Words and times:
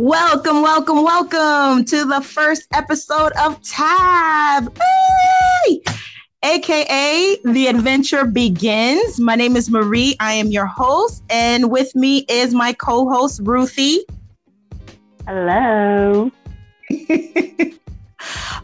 Welcome, 0.00 0.62
welcome, 0.62 1.02
welcome 1.02 1.84
to 1.86 2.04
the 2.04 2.20
first 2.20 2.68
episode 2.72 3.32
of 3.32 3.60
Tab, 3.62 4.78
hey! 4.78 5.80
aka 6.44 7.36
The 7.44 7.66
Adventure 7.66 8.24
Begins. 8.24 9.18
My 9.18 9.34
name 9.34 9.56
is 9.56 9.68
Marie. 9.68 10.14
I 10.20 10.34
am 10.34 10.52
your 10.52 10.66
host, 10.66 11.24
and 11.30 11.72
with 11.72 11.96
me 11.96 12.18
is 12.28 12.54
my 12.54 12.74
co 12.74 13.10
host, 13.10 13.40
Ruthie. 13.42 14.04
Hello. 15.26 16.30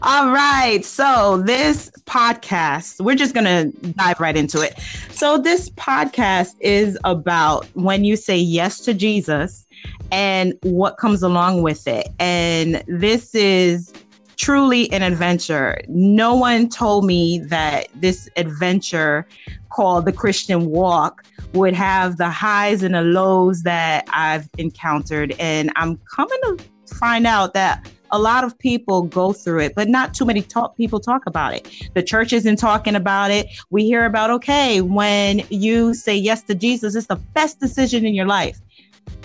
All 0.03 0.29
right. 0.29 0.85
So, 0.85 1.43
this 1.45 1.91
podcast, 2.05 3.01
we're 3.03 3.15
just 3.15 3.33
going 3.33 3.43
to 3.43 3.89
dive 3.89 4.21
right 4.21 4.37
into 4.37 4.61
it. 4.61 4.79
So, 5.11 5.37
this 5.37 5.69
podcast 5.71 6.55
is 6.61 6.97
about 7.03 7.65
when 7.73 8.05
you 8.05 8.15
say 8.15 8.37
yes 8.37 8.79
to 8.81 8.93
Jesus 8.93 9.64
and 10.11 10.53
what 10.63 10.97
comes 10.97 11.23
along 11.23 11.61
with 11.61 11.87
it. 11.87 12.07
And 12.19 12.83
this 12.87 13.33
is 13.35 13.93
truly 14.37 14.91
an 14.91 15.01
adventure. 15.01 15.79
No 15.87 16.35
one 16.35 16.69
told 16.69 17.05
me 17.05 17.39
that 17.39 17.87
this 17.95 18.29
adventure 18.35 19.25
called 19.69 20.05
the 20.05 20.13
Christian 20.13 20.67
Walk 20.67 21.23
would 21.53 21.73
have 21.73 22.17
the 22.17 22.29
highs 22.29 22.83
and 22.83 22.95
the 22.95 23.01
lows 23.01 23.63
that 23.63 24.05
I've 24.09 24.49
encountered. 24.57 25.35
And 25.39 25.71
I'm 25.75 25.97
coming 25.97 26.39
to 26.43 26.57
find 26.95 27.25
out 27.25 27.53
that 27.53 27.89
a 28.11 28.19
lot 28.19 28.43
of 28.43 28.57
people 28.59 29.03
go 29.03 29.33
through 29.33 29.59
it, 29.59 29.75
but 29.75 29.87
not 29.89 30.13
too 30.13 30.25
many 30.25 30.41
talk, 30.41 30.77
people 30.77 30.99
talk 30.99 31.25
about 31.25 31.53
it. 31.53 31.89
The 31.93 32.03
church 32.03 32.33
isn't 32.33 32.57
talking 32.57 32.95
about 32.95 33.31
it. 33.31 33.47
We 33.71 33.83
hear 33.83 34.05
about, 34.05 34.29
okay, 34.31 34.81
when 34.81 35.41
you 35.49 35.93
say 35.93 36.15
yes 36.15 36.43
to 36.43 36.55
Jesus, 36.55 36.95
it's 36.95 37.07
the 37.07 37.15
best 37.15 37.59
decision 37.59 38.05
in 38.05 38.13
your 38.13 38.27
life. 38.27 38.59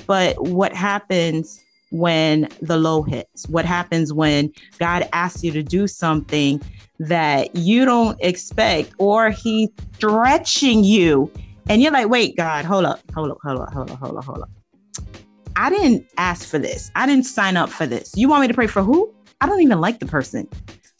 But 0.06 0.40
what 0.42 0.74
happens 0.74 1.62
when 1.90 2.48
the 2.60 2.76
low 2.76 3.02
hits? 3.02 3.48
What 3.48 3.64
happens 3.64 4.12
when 4.12 4.52
God 4.78 5.08
asks 5.12 5.42
you 5.42 5.52
to 5.52 5.62
do 5.62 5.86
something 5.86 6.60
that 6.98 7.54
you 7.54 7.84
don't 7.84 8.18
expect 8.20 8.92
or 8.98 9.30
He's 9.30 9.68
stretching 9.94 10.84
you? 10.84 11.30
And 11.68 11.82
you're 11.82 11.92
like, 11.92 12.08
wait, 12.08 12.36
God, 12.36 12.64
hold 12.64 12.84
up, 12.84 13.00
hold 13.14 13.30
up, 13.30 13.38
hold 13.42 13.60
up, 13.60 13.72
hold 13.72 13.90
up, 13.90 13.98
hold 13.98 14.16
up, 14.16 14.24
hold 14.24 14.42
up. 14.42 14.50
I 15.56 15.70
didn't 15.70 16.06
ask 16.16 16.48
for 16.48 16.58
this. 16.58 16.90
I 16.94 17.06
didn't 17.06 17.24
sign 17.24 17.56
up 17.56 17.68
for 17.70 17.86
this. 17.86 18.12
You 18.16 18.28
want 18.28 18.40
me 18.42 18.48
to 18.48 18.54
pray 18.54 18.66
for 18.66 18.82
who? 18.82 19.12
I 19.40 19.46
don't 19.46 19.60
even 19.60 19.80
like 19.80 19.98
the 20.00 20.06
person. 20.06 20.48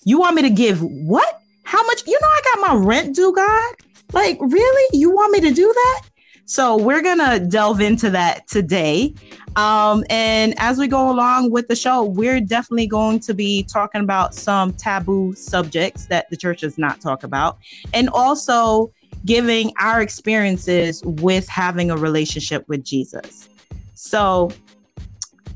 You 0.04 0.18
want 0.18 0.36
me 0.36 0.42
to 0.42 0.50
give 0.50 0.82
what? 0.82 1.40
How 1.64 1.84
much? 1.86 2.06
You 2.06 2.18
know, 2.20 2.26
I 2.26 2.40
got 2.54 2.68
my 2.68 2.84
rent 2.84 3.14
due, 3.14 3.32
God. 3.34 3.74
Like, 4.12 4.38
really? 4.40 4.98
You 4.98 5.10
want 5.10 5.32
me 5.32 5.40
to 5.40 5.50
do 5.54 5.72
that? 5.72 6.02
So 6.50 6.76
we're 6.76 7.00
gonna 7.00 7.38
delve 7.38 7.80
into 7.80 8.10
that 8.10 8.48
today. 8.48 9.14
Um, 9.54 10.02
and 10.10 10.52
as 10.58 10.78
we 10.78 10.88
go 10.88 11.08
along 11.08 11.52
with 11.52 11.68
the 11.68 11.76
show, 11.76 12.02
we're 12.02 12.40
definitely 12.40 12.88
going 12.88 13.20
to 13.20 13.34
be 13.34 13.62
talking 13.62 14.00
about 14.00 14.34
some 14.34 14.72
taboo 14.72 15.32
subjects 15.36 16.06
that 16.06 16.28
the 16.28 16.36
church 16.36 16.62
does 16.62 16.76
not 16.76 17.00
talk 17.00 17.22
about, 17.22 17.58
and 17.94 18.08
also 18.08 18.92
giving 19.24 19.72
our 19.78 20.02
experiences 20.02 21.04
with 21.04 21.46
having 21.48 21.88
a 21.88 21.96
relationship 21.96 22.68
with 22.68 22.82
Jesus. 22.82 23.48
So 23.94 24.50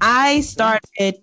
I 0.01 0.42
started 0.42 1.17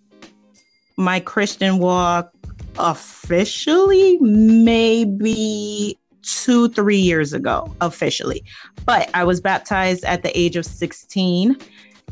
my 0.98 1.22
Christian 1.22 1.78
walk 1.80 2.30
officially 2.78 4.18
maybe 4.20 5.98
two, 6.24 6.70
three 6.70 6.98
years 6.98 7.34
ago, 7.34 7.74
officially. 7.82 8.44
But 8.86 9.10
I 9.14 9.24
was 9.24 9.42
baptized 9.42 10.04
at 10.06 10.24
the 10.24 10.38
age 10.38 10.56
of 10.56 10.66
16 10.66 11.58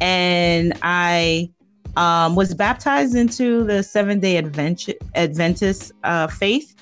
and 0.02 0.78
I 0.82 1.50
um, 1.96 2.36
was 2.36 2.54
baptized 2.54 3.16
into 3.16 3.64
the 3.64 3.84
Seven 3.84 4.20
Day 4.20 4.38
Advent- 4.38 4.90
Adventist 5.16 5.92
uh, 6.04 6.28
faith. 6.28 6.76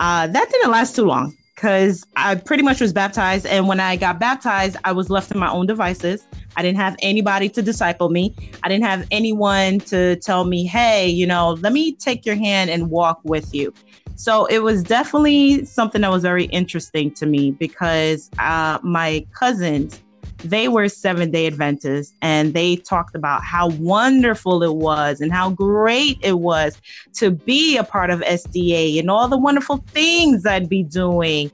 Uh, 0.00 0.26
that 0.26 0.50
didn't 0.50 0.70
last 0.70 0.96
too 0.96 1.04
long 1.04 1.36
because 1.54 2.06
I 2.16 2.36
pretty 2.36 2.62
much 2.62 2.80
was 2.80 2.92
baptized. 2.92 3.44
And 3.46 3.68
when 3.68 3.80
I 3.80 3.96
got 3.96 4.18
baptized, 4.18 4.76
I 4.84 4.92
was 4.92 5.10
left 5.10 5.30
to 5.32 5.36
my 5.36 5.50
own 5.50 5.66
devices. 5.66 6.26
I 6.56 6.62
didn't 6.62 6.78
have 6.78 6.96
anybody 7.00 7.48
to 7.50 7.62
disciple 7.62 8.08
me. 8.08 8.34
I 8.62 8.68
didn't 8.68 8.84
have 8.84 9.06
anyone 9.10 9.80
to 9.80 10.16
tell 10.16 10.44
me, 10.44 10.64
hey, 10.64 11.06
you 11.06 11.26
know, 11.26 11.52
let 11.60 11.72
me 11.72 11.92
take 11.92 12.24
your 12.24 12.34
hand 12.34 12.70
and 12.70 12.90
walk 12.90 13.20
with 13.24 13.54
you. 13.54 13.74
So 14.20 14.44
it 14.44 14.58
was 14.58 14.82
definitely 14.82 15.64
something 15.64 16.02
that 16.02 16.10
was 16.10 16.20
very 16.20 16.44
interesting 16.44 17.10
to 17.12 17.24
me 17.24 17.52
because 17.52 18.28
uh, 18.38 18.78
my 18.82 19.26
cousins, 19.32 19.98
they 20.44 20.68
were 20.68 20.90
seven 20.90 21.30
day 21.30 21.46
Adventists 21.46 22.12
and 22.20 22.52
they 22.52 22.76
talked 22.76 23.14
about 23.14 23.42
how 23.42 23.70
wonderful 23.70 24.62
it 24.62 24.74
was 24.74 25.22
and 25.22 25.32
how 25.32 25.48
great 25.48 26.18
it 26.20 26.38
was 26.38 26.78
to 27.14 27.30
be 27.30 27.78
a 27.78 27.82
part 27.82 28.10
of 28.10 28.20
SDA 28.20 28.98
and 28.98 29.10
all 29.10 29.26
the 29.26 29.38
wonderful 29.38 29.78
things 29.86 30.44
I'd 30.44 30.68
be 30.68 30.82
doing. 30.82 31.50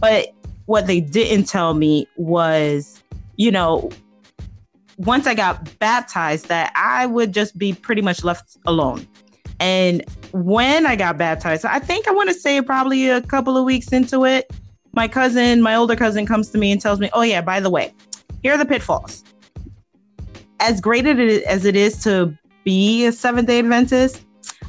But 0.00 0.34
what 0.66 0.88
they 0.88 0.98
didn't 0.98 1.44
tell 1.44 1.74
me 1.74 2.08
was, 2.16 3.04
you 3.36 3.52
know, 3.52 3.88
once 4.96 5.28
I 5.28 5.34
got 5.34 5.78
baptized, 5.78 6.48
that 6.48 6.72
I 6.74 7.06
would 7.06 7.32
just 7.32 7.56
be 7.56 7.72
pretty 7.72 8.02
much 8.02 8.24
left 8.24 8.56
alone. 8.66 9.06
And 9.60 10.04
when 10.32 10.86
I 10.86 10.96
got 10.96 11.18
baptized, 11.18 11.64
I 11.64 11.78
think 11.78 12.08
I 12.08 12.12
want 12.12 12.28
to 12.28 12.34
say 12.34 12.60
probably 12.62 13.08
a 13.08 13.20
couple 13.20 13.56
of 13.56 13.64
weeks 13.64 13.88
into 13.92 14.24
it, 14.24 14.50
my 14.92 15.08
cousin, 15.08 15.62
my 15.62 15.74
older 15.74 15.96
cousin, 15.96 16.26
comes 16.26 16.50
to 16.50 16.58
me 16.58 16.72
and 16.72 16.80
tells 16.80 16.98
me, 16.98 17.10
"Oh 17.12 17.22
yeah, 17.22 17.40
by 17.40 17.60
the 17.60 17.70
way, 17.70 17.94
here 18.42 18.54
are 18.54 18.58
the 18.58 18.64
pitfalls. 18.64 19.24
As 20.60 20.80
great 20.80 21.06
as 21.06 21.64
it 21.64 21.76
is 21.76 22.02
to 22.02 22.36
be 22.64 23.06
a 23.06 23.12
Seventh 23.12 23.46
Day 23.46 23.60
Adventist, 23.60 24.24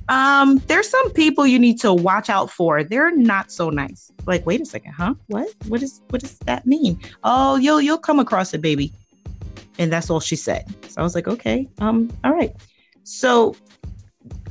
um, 0.08 0.62
there's 0.68 0.88
some 0.90 1.12
people 1.12 1.48
you 1.48 1.58
need 1.58 1.80
to 1.80 1.94
watch 1.94 2.30
out 2.30 2.50
for. 2.52 2.84
They're 2.84 3.16
not 3.16 3.52
so 3.52 3.70
nice. 3.70 4.12
Like, 4.26 4.46
wait 4.46 4.62
a 4.62 4.66
second, 4.66 4.94
huh? 4.94 5.16
What? 5.28 5.50
What 5.68 5.82
is? 5.82 6.02
What 6.10 6.22
does 6.22 6.38
that 6.40 6.66
mean? 6.66 7.00
Oh, 7.24 7.56
you'll 7.56 7.82
you'll 7.82 7.98
come 7.98 8.20
across 8.20 8.54
it, 8.54 8.62
baby." 8.62 8.94
And 9.80 9.92
that's 9.92 10.10
all 10.10 10.20
she 10.20 10.36
said. 10.36 10.66
So 10.90 11.00
I 11.00 11.04
was 11.04 11.16
like, 11.16 11.30
okay, 11.30 11.66
um, 11.80 12.12
all 12.26 12.34
right. 12.34 12.54
So 13.04 13.56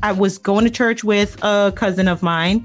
I 0.02 0.12
was 0.12 0.38
going 0.38 0.64
to 0.64 0.70
church 0.70 1.02
with 1.04 1.42
a 1.42 1.72
cousin 1.74 2.08
of 2.08 2.22
mine 2.22 2.64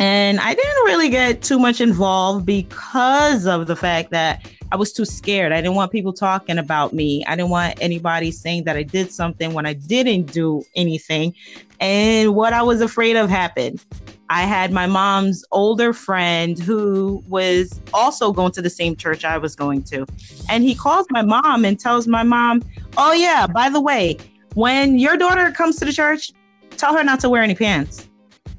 and 0.00 0.40
I 0.40 0.54
didn't 0.54 0.84
really 0.84 1.08
get 1.08 1.42
too 1.42 1.58
much 1.58 1.80
involved 1.80 2.44
because 2.44 3.46
of 3.46 3.66
the 3.66 3.76
fact 3.76 4.10
that 4.10 4.46
I 4.72 4.76
was 4.76 4.92
too 4.92 5.04
scared. 5.04 5.52
I 5.52 5.60
didn't 5.60 5.76
want 5.76 5.92
people 5.92 6.12
talking 6.12 6.58
about 6.58 6.92
me. 6.92 7.24
I 7.26 7.36
didn't 7.36 7.50
want 7.50 7.78
anybody 7.80 8.32
saying 8.32 8.64
that 8.64 8.76
I 8.76 8.82
did 8.82 9.12
something 9.12 9.52
when 9.52 9.66
I 9.66 9.74
didn't 9.74 10.32
do 10.32 10.64
anything. 10.74 11.32
And 11.78 12.34
what 12.34 12.52
I 12.52 12.62
was 12.62 12.80
afraid 12.80 13.16
of 13.16 13.30
happened. 13.30 13.84
I 14.30 14.42
had 14.42 14.72
my 14.72 14.86
mom's 14.86 15.44
older 15.52 15.92
friend 15.92 16.58
who 16.58 17.22
was 17.28 17.80
also 17.92 18.32
going 18.32 18.52
to 18.52 18.62
the 18.62 18.70
same 18.70 18.96
church 18.96 19.24
I 19.24 19.38
was 19.38 19.54
going 19.54 19.82
to. 19.84 20.06
And 20.48 20.64
he 20.64 20.74
calls 20.74 21.06
my 21.10 21.22
mom 21.22 21.64
and 21.64 21.78
tells 21.78 22.08
my 22.08 22.24
mom, 22.24 22.62
Oh, 22.96 23.12
yeah, 23.12 23.46
by 23.46 23.68
the 23.68 23.80
way, 23.80 24.16
when 24.54 24.98
your 24.98 25.16
daughter 25.16 25.50
comes 25.50 25.76
to 25.76 25.84
the 25.84 25.92
church, 25.92 26.32
tell 26.70 26.96
her 26.96 27.04
not 27.04 27.20
to 27.20 27.28
wear 27.28 27.42
any 27.42 27.54
pants. 27.54 28.08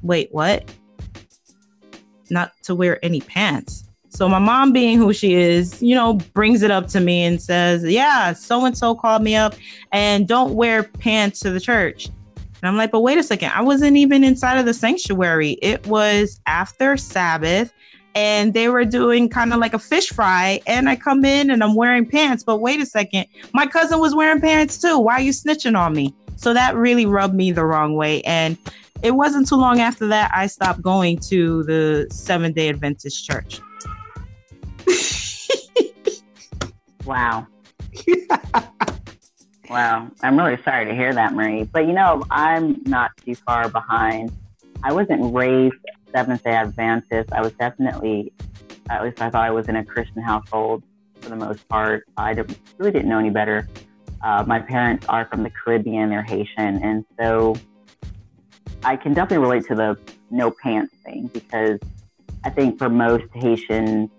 Wait, 0.02 0.28
what? 0.32 0.70
not 2.30 2.52
to 2.64 2.74
wear 2.74 3.04
any 3.04 3.20
pants. 3.20 3.84
So 4.08 4.28
my 4.28 4.38
mom, 4.38 4.72
being 4.72 4.96
who 4.96 5.12
she 5.12 5.34
is, 5.34 5.82
you 5.82 5.94
know, 5.94 6.14
brings 6.32 6.62
it 6.62 6.70
up 6.70 6.88
to 6.88 7.00
me 7.00 7.22
and 7.24 7.40
says, 7.40 7.84
"Yeah, 7.84 8.32
so 8.32 8.64
and 8.64 8.76
so 8.76 8.94
called 8.94 9.22
me 9.22 9.36
up, 9.36 9.54
and 9.92 10.26
don't 10.26 10.54
wear 10.54 10.84
pants 10.84 11.40
to 11.40 11.50
the 11.50 11.60
church." 11.60 12.06
And 12.06 12.64
I'm 12.68 12.76
like, 12.76 12.90
"But 12.90 13.00
wait 13.00 13.18
a 13.18 13.22
second, 13.22 13.52
I 13.54 13.60
wasn't 13.60 13.96
even 13.96 14.24
inside 14.24 14.58
of 14.58 14.64
the 14.64 14.72
sanctuary. 14.72 15.58
It 15.62 15.86
was 15.86 16.40
after 16.46 16.96
Sabbath." 16.96 17.72
And 18.16 18.54
they 18.54 18.70
were 18.70 18.86
doing 18.86 19.28
kind 19.28 19.52
of 19.52 19.60
like 19.60 19.74
a 19.74 19.78
fish 19.78 20.08
fry, 20.08 20.60
and 20.66 20.88
I 20.88 20.96
come 20.96 21.24
in 21.24 21.50
and 21.50 21.62
I'm 21.62 21.74
wearing 21.74 22.06
pants. 22.06 22.42
But 22.42 22.62
wait 22.62 22.80
a 22.80 22.86
second, 22.86 23.26
my 23.52 23.66
cousin 23.66 24.00
was 24.00 24.14
wearing 24.14 24.40
pants 24.40 24.78
too. 24.78 24.98
Why 24.98 25.14
are 25.16 25.20
you 25.20 25.32
snitching 25.32 25.78
on 25.78 25.92
me? 25.92 26.14
So 26.36 26.54
that 26.54 26.74
really 26.76 27.04
rubbed 27.04 27.34
me 27.34 27.52
the 27.52 27.64
wrong 27.64 27.94
way. 27.94 28.22
And 28.22 28.56
it 29.02 29.12
wasn't 29.12 29.48
too 29.48 29.56
long 29.56 29.80
after 29.80 30.06
that 30.08 30.30
I 30.34 30.46
stopped 30.46 30.80
going 30.82 31.18
to 31.28 31.62
the 31.64 32.06
Seventh 32.10 32.54
Day 32.54 32.68
Adventist 32.68 33.24
Church. 33.24 33.60
wow. 37.04 37.46
wow. 39.68 40.10
I'm 40.22 40.38
really 40.38 40.62
sorry 40.62 40.86
to 40.86 40.94
hear 40.94 41.12
that, 41.12 41.34
Marie. 41.34 41.64
But 41.64 41.86
you 41.86 41.92
know, 41.92 42.24
I'm 42.30 42.82
not 42.84 43.10
too 43.24 43.34
far 43.34 43.68
behind. 43.68 44.32
I 44.82 44.92
wasn't 44.92 45.34
raised 45.34 45.74
Seventh 46.16 46.44
day 46.44 46.52
Adventist. 46.52 47.30
I 47.30 47.42
was 47.42 47.52
definitely, 47.52 48.32
at 48.88 49.04
least 49.04 49.20
I 49.20 49.28
thought 49.28 49.44
I 49.44 49.50
was 49.50 49.68
in 49.68 49.76
a 49.76 49.84
Christian 49.84 50.22
household 50.22 50.82
for 51.20 51.28
the 51.28 51.36
most 51.36 51.68
part. 51.68 52.04
I 52.16 52.32
didn't, 52.32 52.58
really 52.78 52.90
didn't 52.90 53.10
know 53.10 53.18
any 53.18 53.28
better. 53.28 53.68
Uh, 54.24 54.42
my 54.46 54.58
parents 54.58 55.04
are 55.10 55.26
from 55.26 55.42
the 55.42 55.50
Caribbean, 55.50 56.08
they're 56.08 56.22
Haitian. 56.22 56.82
And 56.82 57.04
so 57.20 57.54
I 58.82 58.96
can 58.96 59.12
definitely 59.12 59.46
relate 59.46 59.66
to 59.66 59.74
the 59.74 59.98
no 60.30 60.50
pants 60.50 60.94
thing 61.04 61.26
because 61.34 61.78
I 62.44 62.48
think 62.48 62.78
for 62.78 62.88
most 62.88 63.26
Haitian 63.34 64.10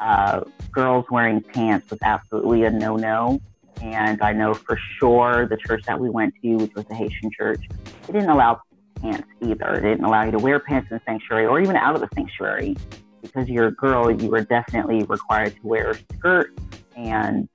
uh, 0.00 0.40
girls 0.72 1.04
wearing 1.12 1.42
pants 1.42 1.88
was 1.90 2.00
absolutely 2.02 2.64
a 2.64 2.70
no 2.70 2.96
no. 2.96 3.40
And 3.80 4.20
I 4.20 4.32
know 4.32 4.52
for 4.52 4.76
sure 4.98 5.46
the 5.46 5.56
church 5.56 5.84
that 5.86 6.00
we 6.00 6.10
went 6.10 6.34
to, 6.42 6.56
which 6.56 6.74
was 6.74 6.86
a 6.90 6.94
Haitian 6.96 7.30
church, 7.30 7.60
it 8.08 8.12
didn't 8.12 8.30
allow 8.30 8.62
pants 9.00 9.28
either. 9.42 9.74
It 9.74 9.82
didn't 9.82 10.04
allow 10.04 10.24
you 10.24 10.32
to 10.32 10.38
wear 10.38 10.60
pants 10.60 10.90
in 10.90 10.96
the 10.96 11.02
sanctuary 11.04 11.46
or 11.46 11.60
even 11.60 11.76
out 11.76 11.94
of 11.94 12.00
the 12.00 12.08
sanctuary. 12.14 12.76
Because 13.22 13.48
you're 13.48 13.66
a 13.66 13.72
girl, 13.72 14.10
you 14.10 14.30
were 14.30 14.42
definitely 14.42 15.02
required 15.04 15.54
to 15.56 15.66
wear 15.66 15.94
skirts 16.16 16.58
and 16.96 17.48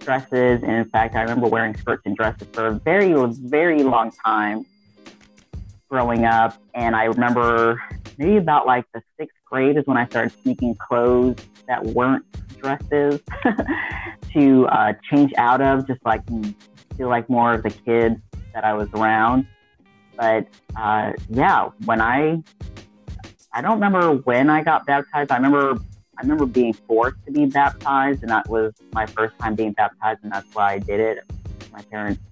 dresses. 0.00 0.62
And 0.62 0.72
in 0.72 0.88
fact, 0.90 1.14
I 1.14 1.22
remember 1.22 1.46
wearing 1.46 1.76
skirts 1.76 2.02
and 2.06 2.16
dresses 2.16 2.48
for 2.52 2.66
a 2.66 2.72
very, 2.72 3.14
very 3.14 3.82
long 3.82 4.10
time 4.24 4.66
growing 5.88 6.24
up. 6.24 6.60
And 6.74 6.96
I 6.96 7.04
remember 7.04 7.80
maybe 8.18 8.36
about 8.36 8.66
like 8.66 8.84
the 8.94 9.02
sixth 9.18 9.36
grade 9.44 9.76
is 9.76 9.86
when 9.86 9.96
I 9.96 10.06
started 10.06 10.32
sneaking 10.42 10.76
clothes 10.76 11.36
that 11.68 11.84
weren't 11.84 12.24
dresses 12.58 13.20
to 14.32 14.66
uh, 14.68 14.94
change 15.10 15.32
out 15.36 15.60
of, 15.60 15.86
just 15.86 16.04
like 16.04 16.22
feel 16.96 17.08
like 17.08 17.28
more 17.28 17.54
of 17.54 17.62
the 17.62 17.70
kid 17.70 18.20
that 18.54 18.64
I 18.64 18.74
was 18.74 18.88
around. 18.94 19.46
But 20.22 20.46
uh, 20.76 21.14
yeah, 21.30 21.70
when 21.84 22.00
I 22.00 22.40
I 23.52 23.60
don't 23.60 23.74
remember 23.80 24.14
when 24.18 24.50
I 24.50 24.62
got 24.62 24.86
baptized. 24.86 25.32
I 25.32 25.34
remember 25.34 25.80
I 26.16 26.22
remember 26.22 26.46
being 26.46 26.74
forced 26.74 27.16
to 27.26 27.32
be 27.32 27.46
baptized, 27.46 28.22
and 28.22 28.30
that 28.30 28.48
was 28.48 28.72
my 28.92 29.04
first 29.04 29.36
time 29.40 29.56
being 29.56 29.72
baptized, 29.72 30.20
and 30.22 30.30
that's 30.30 30.46
why 30.54 30.74
I 30.74 30.78
did 30.78 31.00
it. 31.00 31.18
My 31.72 31.82
parents 31.82 32.22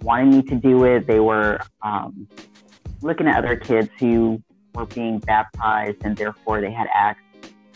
wanted 0.00 0.34
me 0.34 0.42
to 0.44 0.54
do 0.54 0.84
it. 0.84 1.06
They 1.06 1.20
were 1.20 1.60
um, 1.82 2.26
looking 3.02 3.26
at 3.26 3.44
other 3.44 3.54
kids 3.54 3.90
who 3.98 4.42
were 4.74 4.86
being 4.86 5.18
baptized, 5.18 5.98
and 6.04 6.16
therefore 6.16 6.62
they 6.62 6.72
had 6.72 6.88
asked 6.94 7.20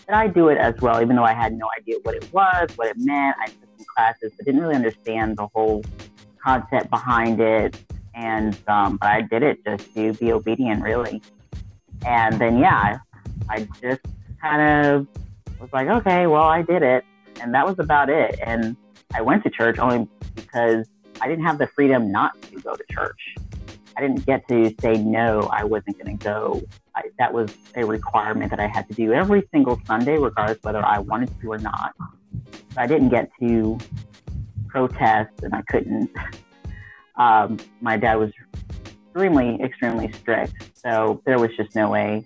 that 0.07 0.17
I 0.17 0.27
do 0.27 0.49
it 0.49 0.57
as 0.57 0.75
well, 0.81 1.03
even 1.03 1.17
though 1.17 1.25
I 1.25 1.35
had 1.35 1.53
no 1.53 1.69
idea 1.79 1.97
what 2.03 2.15
it 2.15 2.33
was, 2.33 2.71
what 2.77 2.89
it 2.89 2.97
meant. 2.97 3.37
I 3.39 3.49
took 3.49 3.69
some 3.77 3.87
classes, 3.95 4.33
but 4.39 4.47
didn't 4.47 4.63
really 4.63 4.77
understand 4.77 5.37
the 5.37 5.49
whole 5.49 5.85
concept 6.43 6.89
behind 6.89 7.43
it. 7.43 7.79
And 8.15 8.57
um, 8.69 8.97
but 8.97 9.09
I 9.09 9.23
did 9.23 9.43
it 9.43 9.65
just 9.65 9.93
to 9.95 10.13
be 10.15 10.33
obedient, 10.33 10.83
really. 10.83 11.23
And 12.07 12.39
then 12.39 12.59
yeah, 12.59 12.99
I 13.49 13.69
just 13.81 14.01
kind 14.41 14.87
of 14.87 15.07
was 15.61 15.73
like, 15.73 15.89
okay, 15.89 16.27
well, 16.27 16.45
I 16.45 16.63
did 16.63 16.83
it, 16.83 17.05
and 17.41 17.55
that 17.55 17.67
was 17.67 17.79
about 17.79 18.11
it. 18.11 18.39
And 18.45 18.77
I 19.15 19.21
went 19.23 19.43
to 19.45 19.51
church 19.51 19.79
only 19.79 20.09
because 20.35 20.87
I 21.21 21.29
didn't 21.29 21.45
have 21.45 21.59
the 21.59 21.67
freedom 21.67 22.11
not 22.11 22.41
to 22.43 22.61
go 22.61 22.75
to 22.75 22.85
church. 22.91 23.35
I 23.97 24.01
didn't 24.01 24.27
get 24.27 24.47
to 24.49 24.75
say 24.81 24.97
no, 24.97 25.49
I 25.53 25.65
wasn't 25.65 26.03
going 26.03 26.19
to 26.19 26.25
go. 26.25 26.63
I, 26.97 27.03
that 27.19 27.33
was 27.33 27.55
a 27.77 27.85
requirement 27.85 28.51
that 28.51 28.61
I 28.61 28.67
had 28.67 28.89
to 28.89 28.95
do 28.95 29.13
every 29.13 29.47
single 29.53 29.81
Sunday, 29.87 30.19
regardless 30.19 30.59
whether 30.63 30.85
I 30.85 30.99
wanted 30.99 31.31
to 31.41 31.53
or 31.53 31.59
not. 31.59 31.95
So 31.99 32.81
I 32.81 32.87
didn't 32.87 33.11
get 33.11 33.31
to 33.41 33.79
protest, 34.69 35.31
and 35.43 35.55
I 35.55 35.63
couldn't. 35.63 36.11
Um, 37.17 37.59
my 37.81 37.97
dad 37.97 38.17
was 38.17 38.33
extremely, 38.85 39.61
extremely 39.63 40.13
strict, 40.13 40.77
so 40.79 41.23
there 41.25 41.39
was 41.39 41.51
just 41.57 41.75
no 41.75 41.91
way 41.91 42.25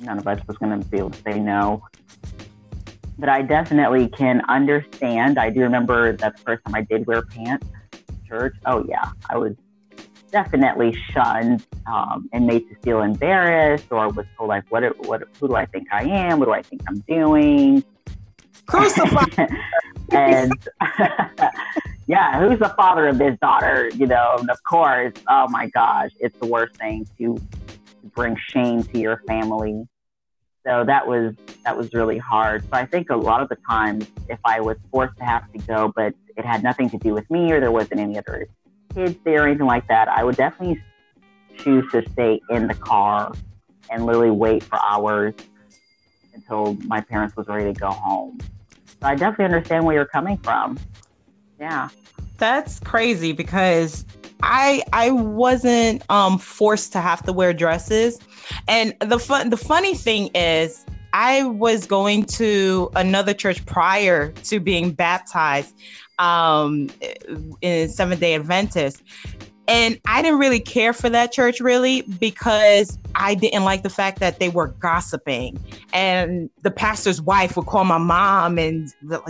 none 0.00 0.18
of 0.18 0.26
us 0.26 0.40
was 0.46 0.56
going 0.58 0.80
to 0.80 0.88
be 0.88 0.98
able 0.98 1.10
to 1.10 1.22
say 1.22 1.38
no. 1.38 1.82
But 3.18 3.28
I 3.28 3.42
definitely 3.42 4.08
can 4.08 4.42
understand. 4.48 5.38
I 5.38 5.50
do 5.50 5.60
remember 5.60 6.16
that 6.16 6.36
the 6.36 6.42
first 6.42 6.64
time 6.64 6.74
I 6.74 6.82
did 6.82 7.06
wear 7.06 7.22
pants 7.22 7.66
church. 8.28 8.54
Oh 8.66 8.84
yeah, 8.88 9.12
I 9.30 9.38
was 9.38 9.54
definitely 10.30 10.96
shunned 11.12 11.64
um, 11.86 12.28
and 12.32 12.46
made 12.46 12.68
to 12.68 12.74
feel 12.82 13.00
embarrassed 13.00 13.86
or 13.90 14.08
was 14.08 14.26
told 14.36 14.48
like 14.48 14.64
what 14.70 14.82
what 15.06 15.22
who 15.40 15.48
do 15.48 15.54
I 15.54 15.64
think 15.66 15.86
I 15.92 16.04
am? 16.04 16.40
What 16.40 16.46
do 16.46 16.52
I 16.52 16.62
think 16.62 16.82
I'm 16.88 16.98
doing? 17.08 17.84
Crucify. 18.66 19.46
and 20.12 20.52
yeah, 22.06 22.40
who's 22.40 22.58
the 22.58 22.68
father 22.70 23.08
of 23.08 23.18
this 23.18 23.36
daughter? 23.40 23.90
You 23.94 24.06
know, 24.06 24.36
and 24.38 24.50
of 24.50 24.58
course, 24.68 25.12
oh 25.28 25.48
my 25.48 25.68
gosh, 25.68 26.10
it's 26.20 26.38
the 26.38 26.46
worst 26.46 26.76
thing 26.76 27.06
to 27.18 27.36
bring 28.14 28.36
shame 28.50 28.82
to 28.84 28.98
your 28.98 29.22
family. 29.26 29.84
So 30.64 30.84
that 30.84 31.06
was 31.06 31.34
that 31.64 31.76
was 31.76 31.92
really 31.94 32.18
hard. 32.18 32.62
So 32.62 32.70
I 32.72 32.86
think 32.86 33.10
a 33.10 33.16
lot 33.16 33.42
of 33.42 33.48
the 33.48 33.56
times, 33.68 34.06
if 34.28 34.38
I 34.44 34.60
was 34.60 34.76
forced 34.90 35.16
to 35.18 35.24
have 35.24 35.50
to 35.52 35.58
go, 35.58 35.92
but 35.94 36.14
it 36.36 36.44
had 36.44 36.62
nothing 36.62 36.90
to 36.90 36.98
do 36.98 37.12
with 37.12 37.28
me 37.30 37.52
or 37.52 37.60
there 37.60 37.72
wasn't 37.72 38.00
any 38.00 38.18
other 38.18 38.48
kids 38.94 39.16
there 39.24 39.44
or 39.44 39.48
anything 39.48 39.66
like 39.66 39.86
that, 39.88 40.08
I 40.08 40.24
would 40.24 40.36
definitely 40.36 40.80
choose 41.58 41.90
to 41.92 42.02
stay 42.12 42.40
in 42.50 42.66
the 42.66 42.74
car 42.74 43.32
and 43.90 44.06
literally 44.06 44.30
wait 44.30 44.62
for 44.62 44.78
hours 44.84 45.34
until 46.34 46.74
my 46.86 47.00
parents 47.00 47.36
was 47.36 47.46
ready 47.48 47.72
to 47.72 47.80
go 47.80 47.90
home. 47.90 48.38
So 48.86 49.08
I 49.08 49.14
definitely 49.14 49.46
understand 49.46 49.84
where 49.84 49.94
you're 49.94 50.04
coming 50.06 50.36
from. 50.38 50.78
Yeah. 51.60 51.88
That's 52.38 52.80
crazy 52.80 53.32
because 53.32 54.04
I 54.42 54.82
I 54.92 55.10
wasn't 55.10 56.02
um 56.10 56.38
forced 56.38 56.92
to 56.92 57.00
have 57.00 57.22
to 57.24 57.32
wear 57.32 57.52
dresses. 57.52 58.18
And 58.68 58.94
the 59.00 59.18
fun 59.18 59.50
the 59.50 59.56
funny 59.56 59.94
thing 59.94 60.30
is 60.34 60.84
I 61.12 61.44
was 61.44 61.86
going 61.86 62.24
to 62.24 62.90
another 62.94 63.32
church 63.32 63.64
prior 63.64 64.32
to 64.32 64.60
being 64.60 64.92
baptized 64.92 65.74
um, 66.18 66.90
in 67.62 67.88
Seventh 67.88 68.20
day 68.20 68.34
Adventist. 68.34 69.02
And 69.68 70.00
I 70.06 70.22
didn't 70.22 70.38
really 70.38 70.60
care 70.60 70.92
for 70.92 71.10
that 71.10 71.32
church 71.32 71.60
really 71.60 72.02
because 72.02 72.98
I 73.16 73.34
didn't 73.34 73.64
like 73.64 73.82
the 73.82 73.90
fact 73.90 74.20
that 74.20 74.38
they 74.38 74.48
were 74.48 74.68
gossiping. 74.68 75.58
And 75.92 76.50
the 76.62 76.70
pastor's 76.70 77.20
wife 77.20 77.56
would 77.56 77.66
call 77.66 77.84
my 77.84 77.98
mom 77.98 78.58
and, 78.58 78.88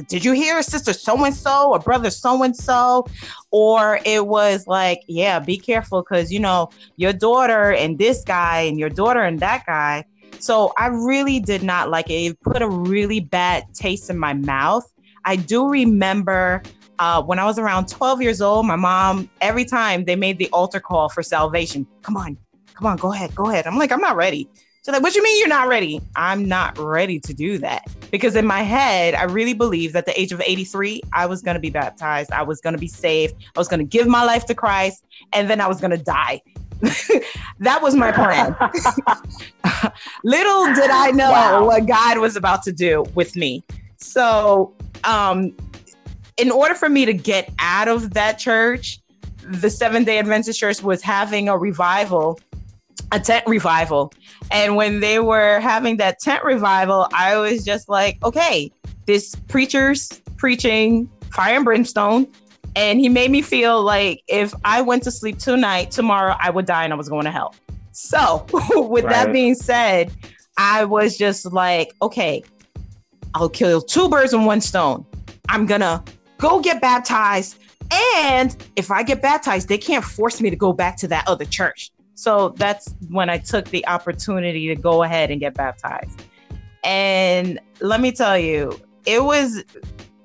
did 0.08 0.24
you 0.24 0.32
hear 0.32 0.62
sister 0.62 0.92
so 0.92 1.24
and 1.24 1.34
so 1.34 1.72
or 1.72 1.78
brother 1.78 2.10
so 2.10 2.42
and 2.42 2.54
so? 2.54 3.06
Or 3.50 4.00
it 4.04 4.26
was 4.26 4.66
like, 4.66 5.00
yeah, 5.06 5.38
be 5.38 5.56
careful 5.56 6.02
because, 6.02 6.30
you 6.30 6.40
know, 6.40 6.68
your 6.96 7.14
daughter 7.14 7.72
and 7.72 7.98
this 7.98 8.22
guy 8.22 8.60
and 8.60 8.78
your 8.78 8.90
daughter 8.90 9.22
and 9.22 9.40
that 9.40 9.64
guy. 9.66 10.04
So 10.38 10.74
I 10.76 10.88
really 10.88 11.40
did 11.40 11.62
not 11.62 11.88
like 11.88 12.10
it. 12.10 12.14
It 12.14 12.40
put 12.42 12.60
a 12.60 12.68
really 12.68 13.20
bad 13.20 13.64
taste 13.72 14.10
in 14.10 14.18
my 14.18 14.34
mouth. 14.34 14.84
I 15.24 15.36
do 15.36 15.68
remember 15.68 16.62
uh, 16.98 17.22
when 17.22 17.38
I 17.38 17.44
was 17.44 17.58
around 17.58 17.88
12 17.88 18.22
years 18.22 18.40
old, 18.40 18.66
my 18.66 18.76
mom, 18.76 19.28
every 19.40 19.64
time 19.64 20.04
they 20.04 20.16
made 20.16 20.38
the 20.38 20.48
altar 20.50 20.80
call 20.80 21.08
for 21.08 21.22
salvation, 21.22 21.86
come 22.02 22.16
on, 22.16 22.36
come 22.74 22.86
on, 22.86 22.96
go 22.96 23.12
ahead, 23.12 23.34
go 23.34 23.48
ahead. 23.48 23.66
I'm 23.66 23.78
like, 23.78 23.92
I'm 23.92 24.00
not 24.00 24.16
ready. 24.16 24.48
She's 24.86 24.92
like, 24.92 25.02
what 25.02 25.16
you 25.16 25.22
mean 25.22 25.40
you're 25.40 25.48
not 25.48 25.66
ready? 25.66 26.00
I'm 26.14 26.46
not 26.46 26.78
ready 26.78 27.18
to 27.18 27.34
do 27.34 27.58
that. 27.58 27.88
Because 28.12 28.36
in 28.36 28.46
my 28.46 28.62
head, 28.62 29.14
I 29.14 29.24
really 29.24 29.52
believed 29.52 29.96
at 29.96 30.06
the 30.06 30.18
age 30.18 30.30
of 30.30 30.40
83, 30.40 31.00
I 31.12 31.26
was 31.26 31.42
going 31.42 31.56
to 31.56 31.60
be 31.60 31.70
baptized. 31.70 32.30
I 32.30 32.44
was 32.44 32.60
going 32.60 32.74
to 32.74 32.78
be 32.78 32.86
saved. 32.86 33.34
I 33.56 33.58
was 33.58 33.66
going 33.66 33.80
to 33.80 33.84
give 33.84 34.06
my 34.06 34.22
life 34.22 34.46
to 34.46 34.54
Christ. 34.54 35.04
And 35.32 35.50
then 35.50 35.60
I 35.60 35.66
was 35.66 35.80
going 35.80 35.90
to 35.90 35.98
die. 35.98 36.40
that 37.58 37.82
was 37.82 37.96
my 37.96 38.12
plan. 38.12 38.54
Little 40.24 40.66
did 40.74 40.90
I 40.90 41.10
know 41.10 41.32
wow. 41.32 41.66
what 41.66 41.86
God 41.86 42.18
was 42.18 42.36
about 42.36 42.62
to 42.62 42.72
do 42.72 43.04
with 43.16 43.34
me. 43.34 43.64
So, 43.96 44.72
um, 45.02 45.52
in 46.36 46.50
order 46.50 46.74
for 46.74 46.88
me 46.88 47.04
to 47.04 47.14
get 47.14 47.52
out 47.58 47.88
of 47.88 48.14
that 48.14 48.38
church, 48.38 49.00
the 49.42 49.70
Seventh 49.70 50.06
day 50.06 50.18
Adventist 50.18 50.58
church 50.58 50.82
was 50.82 51.02
having 51.02 51.48
a 51.48 51.56
revival, 51.56 52.38
a 53.12 53.20
tent 53.20 53.46
revival. 53.46 54.12
And 54.50 54.76
when 54.76 55.00
they 55.00 55.18
were 55.18 55.60
having 55.60 55.96
that 55.98 56.18
tent 56.20 56.44
revival, 56.44 57.08
I 57.12 57.36
was 57.36 57.64
just 57.64 57.88
like, 57.88 58.22
okay, 58.24 58.70
this 59.06 59.34
preacher's 59.48 60.20
preaching 60.36 61.08
fire 61.32 61.56
and 61.56 61.64
brimstone. 61.64 62.26
And 62.74 63.00
he 63.00 63.08
made 63.08 63.30
me 63.30 63.40
feel 63.40 63.82
like 63.82 64.22
if 64.28 64.52
I 64.64 64.82
went 64.82 65.02
to 65.04 65.10
sleep 65.10 65.38
tonight, 65.38 65.90
tomorrow 65.90 66.36
I 66.38 66.50
would 66.50 66.66
die 66.66 66.84
and 66.84 66.92
I 66.92 66.96
was 66.96 67.08
going 67.08 67.24
to 67.24 67.30
hell. 67.30 67.54
So, 67.92 68.44
with 68.74 69.04
right. 69.04 69.12
that 69.12 69.32
being 69.32 69.54
said, 69.54 70.12
I 70.58 70.84
was 70.84 71.16
just 71.16 71.50
like, 71.52 71.94
okay, 72.02 72.42
I'll 73.34 73.48
kill 73.48 73.80
two 73.80 74.10
birds 74.10 74.34
with 74.34 74.44
one 74.44 74.60
stone. 74.60 75.06
I'm 75.48 75.66
gonna 75.66 76.02
go 76.38 76.60
get 76.60 76.80
baptized. 76.80 77.58
And 78.16 78.56
if 78.76 78.90
I 78.90 79.02
get 79.02 79.22
baptized, 79.22 79.68
they 79.68 79.78
can't 79.78 80.04
force 80.04 80.40
me 80.40 80.50
to 80.50 80.56
go 80.56 80.72
back 80.72 80.96
to 80.98 81.08
that 81.08 81.26
other 81.28 81.44
church. 81.44 81.92
So 82.14 82.50
that's 82.50 82.94
when 83.10 83.28
I 83.28 83.38
took 83.38 83.66
the 83.66 83.86
opportunity 83.86 84.68
to 84.68 84.74
go 84.74 85.02
ahead 85.02 85.30
and 85.30 85.38
get 85.38 85.54
baptized. 85.54 86.22
And 86.82 87.60
let 87.80 88.00
me 88.00 88.12
tell 88.12 88.38
you, 88.38 88.80
it 89.04 89.22
was 89.22 89.62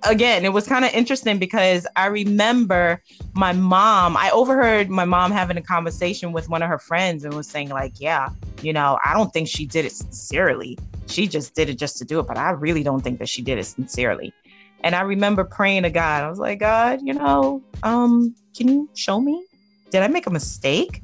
again, 0.03 0.45
it 0.45 0.53
was 0.53 0.67
kind 0.67 0.85
of 0.85 0.91
interesting 0.93 1.37
because 1.37 1.85
I 1.95 2.07
remember 2.07 3.01
my 3.33 3.53
mom, 3.53 4.17
I 4.17 4.31
overheard 4.31 4.89
my 4.89 5.05
mom 5.05 5.31
having 5.31 5.57
a 5.57 5.61
conversation 5.61 6.31
with 6.31 6.49
one 6.49 6.61
of 6.61 6.69
her 6.69 6.79
friends 6.79 7.23
and 7.23 7.33
was 7.33 7.47
saying, 7.47 7.69
like, 7.69 7.93
yeah, 7.99 8.29
you 8.61 8.73
know, 8.73 8.97
I 9.05 9.13
don't 9.13 9.31
think 9.31 9.47
she 9.47 9.65
did 9.65 9.85
it 9.85 9.91
sincerely. 9.91 10.77
She 11.07 11.27
just 11.27 11.55
did 11.55 11.69
it 11.69 11.75
just 11.75 11.97
to 11.97 12.05
do 12.05 12.19
it, 12.19 12.27
but 12.27 12.37
I 12.37 12.51
really 12.51 12.83
don't 12.83 13.01
think 13.01 13.19
that 13.19 13.29
she 13.29 13.41
did 13.41 13.57
it 13.57 13.65
sincerely. 13.65 14.33
And 14.83 14.95
I 14.95 15.01
remember 15.01 15.43
praying 15.43 15.83
to 15.83 15.89
God. 15.89 16.23
I 16.23 16.29
was 16.29 16.39
like, 16.39 16.59
God, 16.59 17.01
you 17.03 17.13
know, 17.13 17.61
um, 17.83 18.35
can 18.55 18.67
you 18.67 18.89
show 18.95 19.19
me? 19.19 19.45
Did 19.91 20.01
I 20.01 20.07
make 20.07 20.27
a 20.27 20.31
mistake? 20.31 21.03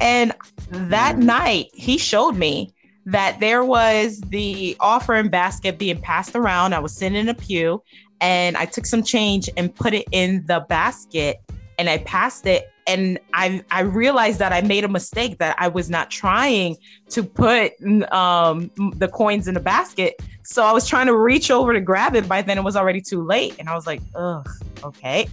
And 0.00 0.32
that 0.70 1.16
mm. 1.16 1.24
night, 1.24 1.70
he 1.72 1.98
showed 1.98 2.32
me 2.32 2.72
that 3.06 3.40
there 3.40 3.64
was 3.64 4.20
the 4.20 4.76
offering 4.80 5.28
basket 5.28 5.78
being 5.78 6.00
passed 6.00 6.36
around. 6.36 6.74
I 6.74 6.78
was 6.78 6.94
sitting 6.94 7.18
in 7.18 7.28
a 7.28 7.34
pew 7.34 7.82
and 8.20 8.56
I 8.56 8.66
took 8.66 8.84
some 8.84 9.02
change 9.02 9.48
and 9.56 9.74
put 9.74 9.94
it 9.94 10.06
in 10.12 10.44
the 10.46 10.60
basket 10.68 11.40
and 11.78 11.88
I 11.88 11.98
passed 11.98 12.46
it 12.46 12.70
and 12.88 13.20
I 13.34 13.62
I 13.70 13.82
realized 13.82 14.38
that 14.40 14.52
I 14.52 14.62
made 14.62 14.82
a 14.82 14.88
mistake 14.88 15.38
that 15.38 15.54
I 15.58 15.68
was 15.68 15.88
not 15.90 16.10
trying 16.10 16.76
to 17.10 17.22
put 17.22 17.72
um, 18.10 18.70
the 18.96 19.08
coins 19.08 19.46
in 19.46 19.54
the 19.54 19.60
basket. 19.60 20.20
So 20.42 20.64
I 20.64 20.72
was 20.72 20.88
trying 20.88 21.06
to 21.06 21.16
reach 21.16 21.50
over 21.50 21.74
to 21.74 21.80
grab 21.80 22.16
it. 22.16 22.26
By 22.26 22.42
then 22.42 22.56
it 22.56 22.64
was 22.64 22.74
already 22.74 23.02
too 23.02 23.22
late, 23.22 23.54
and 23.58 23.68
I 23.68 23.74
was 23.74 23.86
like, 23.86 24.00
"Ugh, 24.14 24.48
okay." 24.82 25.28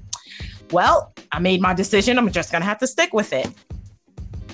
Well, 0.71 1.13
I 1.31 1.39
made 1.39 1.61
my 1.61 1.73
decision. 1.73 2.17
I'm 2.17 2.29
just 2.31 2.51
gonna 2.51 2.65
have 2.65 2.79
to 2.79 2.87
stick 2.87 3.13
with 3.13 3.31
it. 3.31 3.47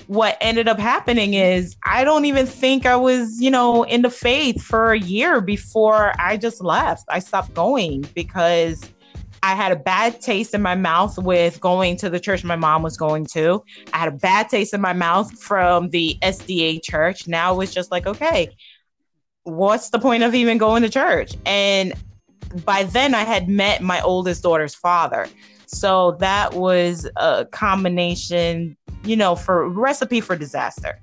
What 0.06 0.36
ended 0.40 0.68
up 0.68 0.78
happening 0.78 1.34
is 1.34 1.76
I 1.84 2.04
don't 2.04 2.24
even 2.26 2.46
think 2.46 2.86
I 2.86 2.96
was, 2.96 3.40
you 3.40 3.50
know, 3.50 3.82
in 3.84 4.02
the 4.02 4.10
faith 4.10 4.62
for 4.62 4.92
a 4.92 4.98
year 4.98 5.40
before 5.40 6.12
I 6.18 6.36
just 6.36 6.62
left. 6.62 7.04
I 7.08 7.18
stopped 7.18 7.54
going 7.54 8.02
because 8.14 8.88
I 9.42 9.54
had 9.54 9.72
a 9.72 9.76
bad 9.76 10.20
taste 10.20 10.54
in 10.54 10.62
my 10.62 10.76
mouth 10.76 11.18
with 11.18 11.60
going 11.60 11.96
to 11.98 12.08
the 12.08 12.20
church 12.20 12.44
my 12.44 12.56
mom 12.56 12.82
was 12.82 12.96
going 12.96 13.26
to. 13.32 13.62
I 13.92 13.98
had 13.98 14.08
a 14.08 14.16
bad 14.16 14.48
taste 14.48 14.72
in 14.72 14.80
my 14.80 14.92
mouth 14.92 15.36
from 15.40 15.90
the 15.90 16.16
SDA 16.22 16.82
church. 16.82 17.26
Now 17.26 17.58
it's 17.60 17.74
just 17.74 17.90
like, 17.90 18.06
okay, 18.06 18.50
what's 19.42 19.90
the 19.90 19.98
point 19.98 20.22
of 20.22 20.34
even 20.34 20.58
going 20.58 20.82
to 20.82 20.88
church? 20.88 21.34
And 21.44 21.92
by 22.64 22.84
then 22.84 23.14
I 23.14 23.24
had 23.24 23.48
met 23.48 23.82
my 23.82 24.00
oldest 24.02 24.42
daughter's 24.44 24.74
father. 24.74 25.28
So 25.66 26.12
that 26.20 26.54
was 26.54 27.08
a 27.16 27.46
combination, 27.46 28.76
you 29.04 29.16
know, 29.16 29.34
for 29.34 29.68
recipe 29.68 30.20
for 30.20 30.36
disaster. 30.36 31.00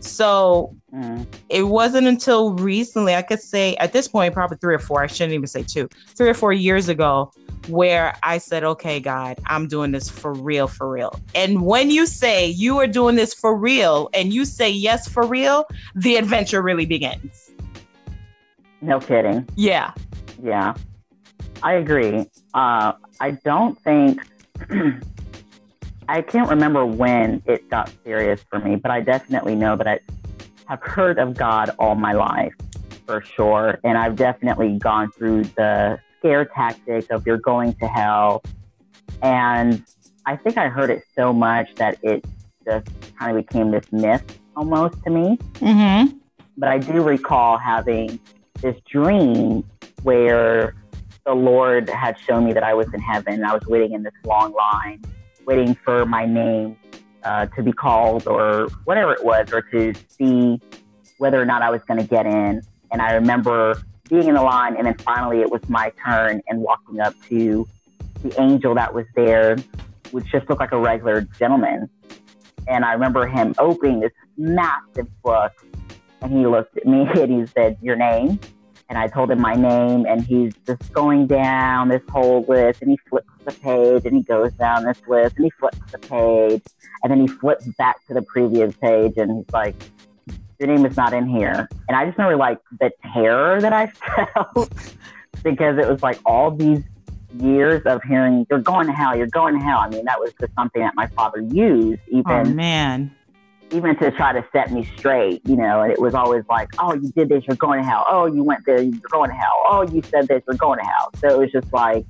So 0.00 0.76
mm. 0.94 1.26
it 1.48 1.62
wasn't 1.64 2.06
until 2.06 2.54
recently, 2.54 3.14
I 3.14 3.22
could 3.22 3.40
say 3.40 3.76
at 3.76 3.92
this 3.92 4.08
point, 4.08 4.34
probably 4.34 4.56
three 4.58 4.74
or 4.74 4.78
four, 4.78 5.02
I 5.02 5.06
shouldn't 5.06 5.32
even 5.32 5.46
say 5.46 5.62
two, 5.62 5.88
three 6.16 6.28
or 6.28 6.34
four 6.34 6.52
years 6.52 6.88
ago, 6.88 7.32
where 7.68 8.14
I 8.22 8.38
said, 8.38 8.64
okay, 8.64 9.00
God, 9.00 9.38
I'm 9.46 9.68
doing 9.68 9.92
this 9.92 10.08
for 10.08 10.32
real, 10.32 10.66
for 10.66 10.90
real. 10.90 11.18
And 11.34 11.62
when 11.62 11.90
you 11.90 12.06
say 12.06 12.46
you 12.46 12.78
are 12.78 12.86
doing 12.86 13.16
this 13.16 13.34
for 13.34 13.56
real 13.56 14.08
and 14.14 14.32
you 14.32 14.44
say 14.44 14.70
yes 14.70 15.08
for 15.08 15.26
real, 15.26 15.66
the 15.94 16.16
adventure 16.16 16.62
really 16.62 16.86
begins. 16.86 17.50
No 18.80 18.98
kidding. 18.98 19.48
Yeah. 19.56 19.92
Yeah. 20.42 20.74
I 21.62 21.74
agree. 21.74 22.26
Uh, 22.54 22.92
I 23.20 23.32
don't 23.44 23.78
think, 23.82 24.20
I 26.08 26.22
can't 26.22 26.48
remember 26.48 26.86
when 26.86 27.42
it 27.46 27.68
got 27.68 27.92
serious 28.04 28.42
for 28.48 28.58
me, 28.58 28.76
but 28.76 28.90
I 28.90 29.00
definitely 29.00 29.54
know 29.54 29.76
that 29.76 29.86
I 29.86 30.00
have 30.66 30.82
heard 30.82 31.18
of 31.18 31.36
God 31.36 31.70
all 31.78 31.94
my 31.94 32.12
life 32.12 32.54
for 33.06 33.22
sure. 33.22 33.78
And 33.84 33.98
I've 33.98 34.16
definitely 34.16 34.78
gone 34.78 35.12
through 35.12 35.44
the 35.44 35.98
scare 36.20 36.44
tactic 36.44 37.10
of 37.10 37.26
you're 37.26 37.38
going 37.38 37.72
to 37.74 37.88
hell. 37.88 38.42
And 39.22 39.82
I 40.26 40.36
think 40.36 40.58
I 40.58 40.68
heard 40.68 40.90
it 40.90 41.02
so 41.16 41.32
much 41.32 41.74
that 41.76 41.98
it 42.02 42.24
just 42.64 42.86
kind 43.18 43.36
of 43.36 43.44
became 43.44 43.70
this 43.70 43.90
myth 43.90 44.38
almost 44.56 45.02
to 45.04 45.10
me. 45.10 45.38
Mm-hmm. 45.54 46.16
But 46.58 46.68
I 46.68 46.78
do 46.78 47.02
recall 47.02 47.56
having 47.56 48.20
this 48.60 48.76
dream 48.90 49.64
where 50.02 50.74
the 51.24 51.32
Lord 51.34 51.88
had 51.88 52.18
shown 52.18 52.44
me 52.44 52.52
that 52.52 52.62
I 52.62 52.74
was 52.74 52.86
in 52.92 53.00
heaven. 53.00 53.34
And 53.34 53.46
I 53.46 53.54
was 53.54 53.66
waiting 53.66 53.92
in 53.92 54.02
this 54.02 54.12
long 54.24 54.52
line, 54.52 55.02
waiting 55.46 55.74
for 55.84 56.04
my 56.04 56.26
name 56.26 56.76
uh, 57.24 57.46
to 57.46 57.62
be 57.62 57.72
called 57.72 58.26
or 58.26 58.68
whatever 58.84 59.12
it 59.12 59.24
was, 59.24 59.52
or 59.52 59.62
to 59.62 59.94
see 60.08 60.60
whether 61.18 61.40
or 61.40 61.44
not 61.44 61.62
I 61.62 61.70
was 61.70 61.80
going 61.88 62.00
to 62.00 62.06
get 62.06 62.26
in. 62.26 62.62
And 62.92 63.02
I 63.02 63.12
remember 63.12 63.82
being 64.10 64.26
in 64.26 64.34
the 64.34 64.42
line, 64.42 64.76
and 64.76 64.86
then 64.86 64.98
finally 64.98 65.40
it 65.40 65.50
was 65.50 65.66
my 65.68 65.92
turn 66.04 66.42
and 66.48 66.60
walking 66.60 67.00
up 67.00 67.14
to 67.28 67.66
the 68.22 68.40
angel 68.40 68.74
that 68.74 68.92
was 68.92 69.06
there, 69.14 69.56
which 70.10 70.26
just 70.26 70.48
looked 70.50 70.60
like 70.60 70.72
a 70.72 70.78
regular 70.78 71.22
gentleman. 71.38 71.88
And 72.68 72.84
I 72.84 72.92
remember 72.92 73.26
him 73.26 73.54
opening 73.58 74.00
this 74.00 74.12
massive 74.36 75.08
book, 75.22 75.52
and 76.20 76.32
he 76.32 76.46
looked 76.46 76.76
at 76.76 76.86
me 76.86 77.06
and 77.14 77.30
he 77.30 77.46
said, 77.46 77.78
"Your 77.80 77.96
name." 77.96 78.38
And 78.88 78.98
I 78.98 79.06
told 79.06 79.30
him 79.30 79.40
my 79.40 79.54
name, 79.54 80.04
and 80.04 80.20
he's 80.20 80.52
just 80.66 80.92
going 80.92 81.28
down 81.28 81.88
this 81.88 82.02
whole 82.10 82.44
list, 82.48 82.82
and 82.82 82.90
he 82.90 82.98
flips 83.08 83.30
the 83.44 83.52
page, 83.52 84.04
and 84.04 84.16
he 84.16 84.22
goes 84.24 84.52
down 84.54 84.84
this 84.84 85.00
list, 85.06 85.36
and 85.36 85.44
he 85.44 85.50
flips 85.60 85.78
the 85.92 85.98
page, 85.98 86.62
and 87.04 87.12
then 87.12 87.20
he 87.20 87.28
flips 87.28 87.68
back 87.78 88.04
to 88.08 88.14
the 88.14 88.22
previous 88.22 88.74
page, 88.78 89.12
and 89.16 89.30
he's 89.30 89.52
like, 89.52 89.76
your 90.58 90.68
name 90.68 90.84
is 90.84 90.96
not 90.96 91.12
in 91.12 91.26
here. 91.26 91.68
And 91.88 91.96
I 91.96 92.04
just 92.04 92.18
remember 92.18 92.36
like 92.36 92.58
the 92.78 92.92
terror 93.12 93.60
that 93.60 93.72
I 93.72 93.86
felt 94.34 94.70
because 95.42 95.78
it 95.78 95.88
was 95.88 96.02
like 96.02 96.18
all 96.26 96.50
these 96.50 96.82
years 97.38 97.82
of 97.86 98.02
hearing, 98.02 98.46
you're 98.50 98.60
going 98.60 98.86
to 98.86 98.92
hell, 98.92 99.16
you're 99.16 99.26
going 99.28 99.58
to 99.58 99.64
hell. 99.64 99.78
I 99.78 99.88
mean, 99.88 100.04
that 100.04 100.20
was 100.20 100.32
just 100.40 100.52
something 100.54 100.82
that 100.82 100.94
my 100.94 101.06
father 101.08 101.40
used, 101.40 102.00
oh, 102.12 102.18
even. 102.18 102.32
Oh, 102.32 102.44
man. 102.44 103.14
Even 103.72 103.96
to 103.98 104.10
try 104.10 104.32
to 104.32 104.44
set 104.52 104.72
me 104.72 104.88
straight, 104.96 105.40
you 105.46 105.54
know, 105.54 105.82
and 105.82 105.92
it 105.92 106.00
was 106.00 106.12
always 106.12 106.42
like, 106.48 106.68
oh, 106.80 106.92
you 106.94 107.12
did 107.12 107.28
this, 107.28 107.44
you're 107.46 107.56
going 107.56 107.80
to 107.80 107.88
hell. 107.88 108.04
Oh, 108.08 108.26
you 108.26 108.42
went 108.42 108.66
there, 108.66 108.82
you're 108.82 109.00
going 109.10 109.30
to 109.30 109.36
hell. 109.36 109.54
Oh, 109.68 109.82
you 109.82 110.02
said 110.02 110.26
this, 110.26 110.42
you're 110.48 110.56
going 110.56 110.80
to 110.80 110.84
hell. 110.84 111.10
So 111.18 111.28
it 111.28 111.38
was 111.38 111.52
just 111.52 111.72
like, 111.72 112.04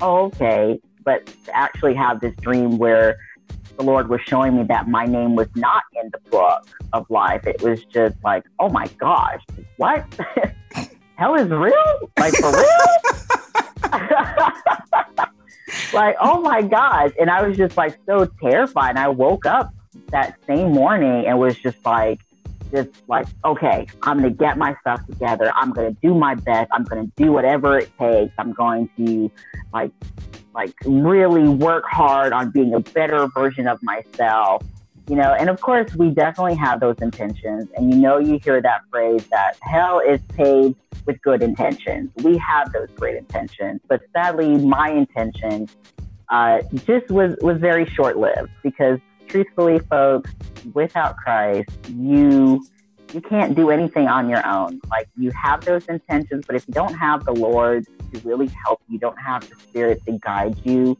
oh, 0.00 0.24
okay. 0.26 0.80
But 1.04 1.26
to 1.26 1.56
actually 1.56 1.94
have 1.94 2.20
this 2.20 2.34
dream 2.36 2.78
where 2.78 3.16
the 3.76 3.84
Lord 3.84 4.08
was 4.08 4.20
showing 4.26 4.56
me 4.56 4.64
that 4.64 4.88
my 4.88 5.04
name 5.04 5.34
was 5.34 5.48
not 5.54 5.82
in 6.02 6.10
the 6.10 6.18
book 6.30 6.66
of 6.92 7.08
life. 7.10 7.46
It 7.46 7.62
was 7.62 7.84
just 7.84 8.16
like, 8.24 8.44
oh 8.58 8.68
my 8.68 8.86
gosh, 8.98 9.42
what? 9.76 10.04
Hell 11.16 11.34
is 11.34 11.48
real? 11.48 12.10
Like 12.18 12.34
for 12.34 12.50
real? 12.50 13.92
like, 15.92 16.16
oh 16.20 16.40
my 16.40 16.62
gosh. 16.62 17.12
And 17.20 17.30
I 17.30 17.46
was 17.46 17.56
just 17.56 17.76
like 17.76 17.98
so 18.06 18.26
terrified. 18.42 18.90
And 18.90 18.98
I 18.98 19.08
woke 19.08 19.46
up 19.46 19.72
that 20.08 20.38
same 20.46 20.72
morning 20.72 21.26
and 21.26 21.38
was 21.38 21.56
just 21.58 21.84
like, 21.84 22.20
just 22.74 22.90
like, 23.08 23.26
okay, 23.44 23.86
I'm 24.02 24.18
going 24.18 24.30
to 24.30 24.36
get 24.36 24.58
my 24.58 24.76
stuff 24.80 25.06
together. 25.06 25.52
I'm 25.54 25.72
going 25.72 25.94
to 25.94 26.00
do 26.02 26.14
my 26.14 26.34
best. 26.34 26.70
I'm 26.72 26.84
going 26.84 27.06
to 27.06 27.12
do 27.16 27.32
whatever 27.32 27.78
it 27.78 27.90
takes. 27.98 28.32
I'm 28.38 28.52
going 28.52 28.88
to 28.98 29.30
like 29.72 29.92
like 30.54 30.74
really 30.84 31.48
work 31.48 31.84
hard 31.86 32.32
on 32.32 32.50
being 32.50 32.74
a 32.74 32.80
better 32.80 33.26
version 33.28 33.66
of 33.66 33.82
myself 33.82 34.62
you 35.08 35.16
know 35.16 35.34
and 35.34 35.50
of 35.50 35.60
course 35.60 35.94
we 35.96 36.10
definitely 36.10 36.54
have 36.54 36.80
those 36.80 36.96
intentions 37.00 37.68
and 37.76 37.92
you 37.92 38.00
know 38.00 38.18
you 38.18 38.38
hear 38.42 38.62
that 38.62 38.82
phrase 38.90 39.26
that 39.30 39.56
hell 39.62 40.00
is 40.00 40.20
paved 40.28 40.76
with 41.06 41.20
good 41.22 41.42
intentions 41.42 42.10
we 42.22 42.38
have 42.38 42.72
those 42.72 42.88
great 42.96 43.16
intentions 43.16 43.80
but 43.88 44.00
sadly 44.12 44.56
my 44.58 44.90
intention 44.90 45.68
uh, 46.30 46.60
just 46.86 47.10
was 47.10 47.36
was 47.42 47.58
very 47.58 47.84
short 47.84 48.16
lived 48.16 48.50
because 48.62 48.98
truthfully 49.28 49.78
folks 49.78 50.30
without 50.72 51.16
christ 51.16 51.68
you 51.90 52.64
you 53.12 53.20
can't 53.20 53.54
do 53.54 53.70
anything 53.70 54.08
on 54.08 54.28
your 54.28 54.44
own 54.46 54.80
like 54.90 55.08
you 55.16 55.30
have 55.30 55.64
those 55.64 55.84
intentions 55.86 56.44
but 56.46 56.56
if 56.56 56.66
you 56.66 56.74
don't 56.74 56.94
have 56.94 57.24
the 57.24 57.32
lord 57.32 57.86
to 58.14 58.28
really 58.28 58.50
help 58.64 58.80
you, 58.88 58.98
don't 58.98 59.18
have 59.20 59.48
the 59.48 59.56
spirit 59.56 60.02
to 60.06 60.18
guide 60.18 60.56
you, 60.64 60.96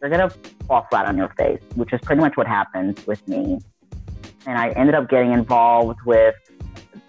you're 0.00 0.10
gonna 0.10 0.30
fall 0.66 0.86
flat 0.90 1.06
on 1.06 1.16
your 1.16 1.32
face, 1.38 1.60
which 1.76 1.92
is 1.92 2.00
pretty 2.02 2.20
much 2.20 2.36
what 2.36 2.46
happened 2.46 3.00
with 3.06 3.26
me. 3.28 3.58
And 4.46 4.58
I 4.58 4.70
ended 4.70 4.94
up 4.94 5.08
getting 5.08 5.32
involved 5.32 6.00
with 6.04 6.34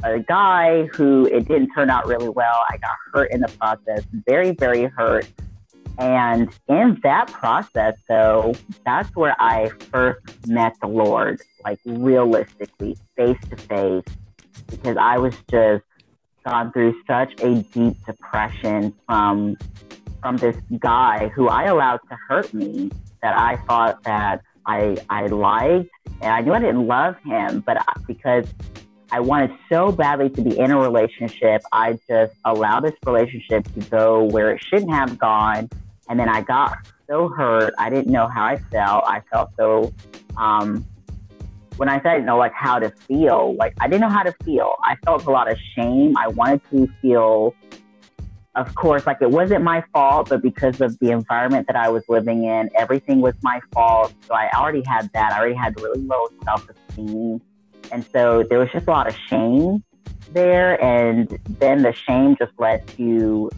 a 0.03 0.19
guy 0.19 0.85
who 0.93 1.25
it 1.25 1.47
didn't 1.47 1.71
turn 1.71 1.89
out 1.89 2.05
really 2.05 2.29
well. 2.29 2.63
I 2.69 2.77
got 2.77 2.95
hurt 3.13 3.31
in 3.31 3.41
the 3.41 3.47
process, 3.47 4.05
very, 4.27 4.51
very 4.51 4.83
hurt. 4.83 5.27
And 5.97 6.49
in 6.67 6.99
that 7.03 7.31
process, 7.31 7.95
though, 8.07 8.53
that's 8.85 9.15
where 9.15 9.35
I 9.39 9.69
first 9.91 10.47
met 10.47 10.75
the 10.81 10.87
Lord, 10.87 11.41
like 11.63 11.79
realistically, 11.85 12.97
face 13.15 13.37
to 13.49 13.55
face, 13.55 14.03
because 14.69 14.97
I 14.97 15.17
was 15.17 15.35
just 15.49 15.83
gone 16.45 16.71
through 16.71 17.01
such 17.07 17.41
a 17.41 17.55
deep 17.55 18.05
depression 18.05 18.93
from 19.07 19.57
from 20.21 20.37
this 20.37 20.57
guy 20.79 21.27
who 21.29 21.49
I 21.49 21.65
allowed 21.65 21.99
to 22.09 22.17
hurt 22.27 22.53
me 22.53 22.91
that 23.21 23.37
I 23.37 23.57
thought 23.67 24.03
that 24.03 24.41
I 24.65 24.97
I 25.09 25.27
liked 25.27 25.89
and 26.21 26.31
I 26.31 26.41
knew 26.41 26.53
I 26.53 26.59
didn't 26.59 26.87
love 26.87 27.15
him, 27.23 27.61
but 27.65 27.77
because 28.07 28.45
I 29.11 29.19
wanted 29.19 29.51
so 29.71 29.91
badly 29.91 30.29
to 30.31 30.41
be 30.41 30.57
in 30.57 30.71
a 30.71 30.79
relationship, 30.79 31.61
I 31.71 31.99
just 32.07 32.33
allowed 32.43 32.81
this 32.81 32.95
relationship 33.05 33.63
to 33.73 33.79
go 33.89 34.23
where 34.23 34.51
it 34.51 34.63
shouldn't 34.63 34.91
have 34.91 35.17
gone, 35.17 35.69
and 36.09 36.19
then 36.19 36.29
I 36.29 36.41
got 36.41 36.77
so 37.07 37.29
hurt. 37.29 37.73
I 37.77 37.89
didn't 37.89 38.11
know 38.11 38.27
how 38.27 38.43
I 38.43 38.57
felt. 38.57 39.03
I 39.05 39.21
felt 39.31 39.51
so 39.57 39.93
um, 40.37 40.85
when 41.77 41.89
I 41.89 41.97
said 41.97 42.07
I 42.07 42.13
didn't 42.15 42.25
know 42.25 42.37
like 42.37 42.53
how 42.53 42.79
to 42.79 42.89
feel, 42.89 43.55
like 43.55 43.73
I 43.79 43.87
didn't 43.87 44.01
know 44.01 44.09
how 44.09 44.23
to 44.23 44.33
feel. 44.43 44.75
I 44.83 44.95
felt 45.03 45.25
a 45.25 45.31
lot 45.31 45.51
of 45.51 45.57
shame. 45.75 46.15
I 46.17 46.27
wanted 46.27 46.61
to 46.71 46.87
feel, 47.01 47.53
of 48.55 48.73
course, 48.75 49.05
like 49.05 49.17
it 49.21 49.29
wasn't 49.29 49.63
my 49.63 49.83
fault, 49.93 50.29
but 50.29 50.41
because 50.41 50.79
of 50.81 50.97
the 50.99 51.11
environment 51.11 51.67
that 51.67 51.75
I 51.75 51.89
was 51.89 52.03
living 52.07 52.45
in, 52.45 52.69
everything 52.77 53.21
was 53.21 53.35
my 53.41 53.59
fault. 53.73 54.13
So 54.27 54.33
I 54.33 54.49
already 54.55 54.83
had 54.85 55.09
that. 55.13 55.33
I 55.33 55.39
already 55.39 55.55
had 55.55 55.79
really 55.81 56.01
low 56.01 56.27
self 56.43 56.67
esteem. 56.69 57.41
And 57.91 58.05
so 58.11 58.43
there 58.49 58.59
was 58.59 58.69
just 58.71 58.87
a 58.87 58.91
lot 58.91 59.07
of 59.07 59.15
shame 59.27 59.83
there. 60.31 60.81
And 60.83 61.37
then 61.59 61.83
the 61.83 61.93
shame 61.93 62.35
just 62.37 62.53
led 62.57 62.87
to 62.89 63.49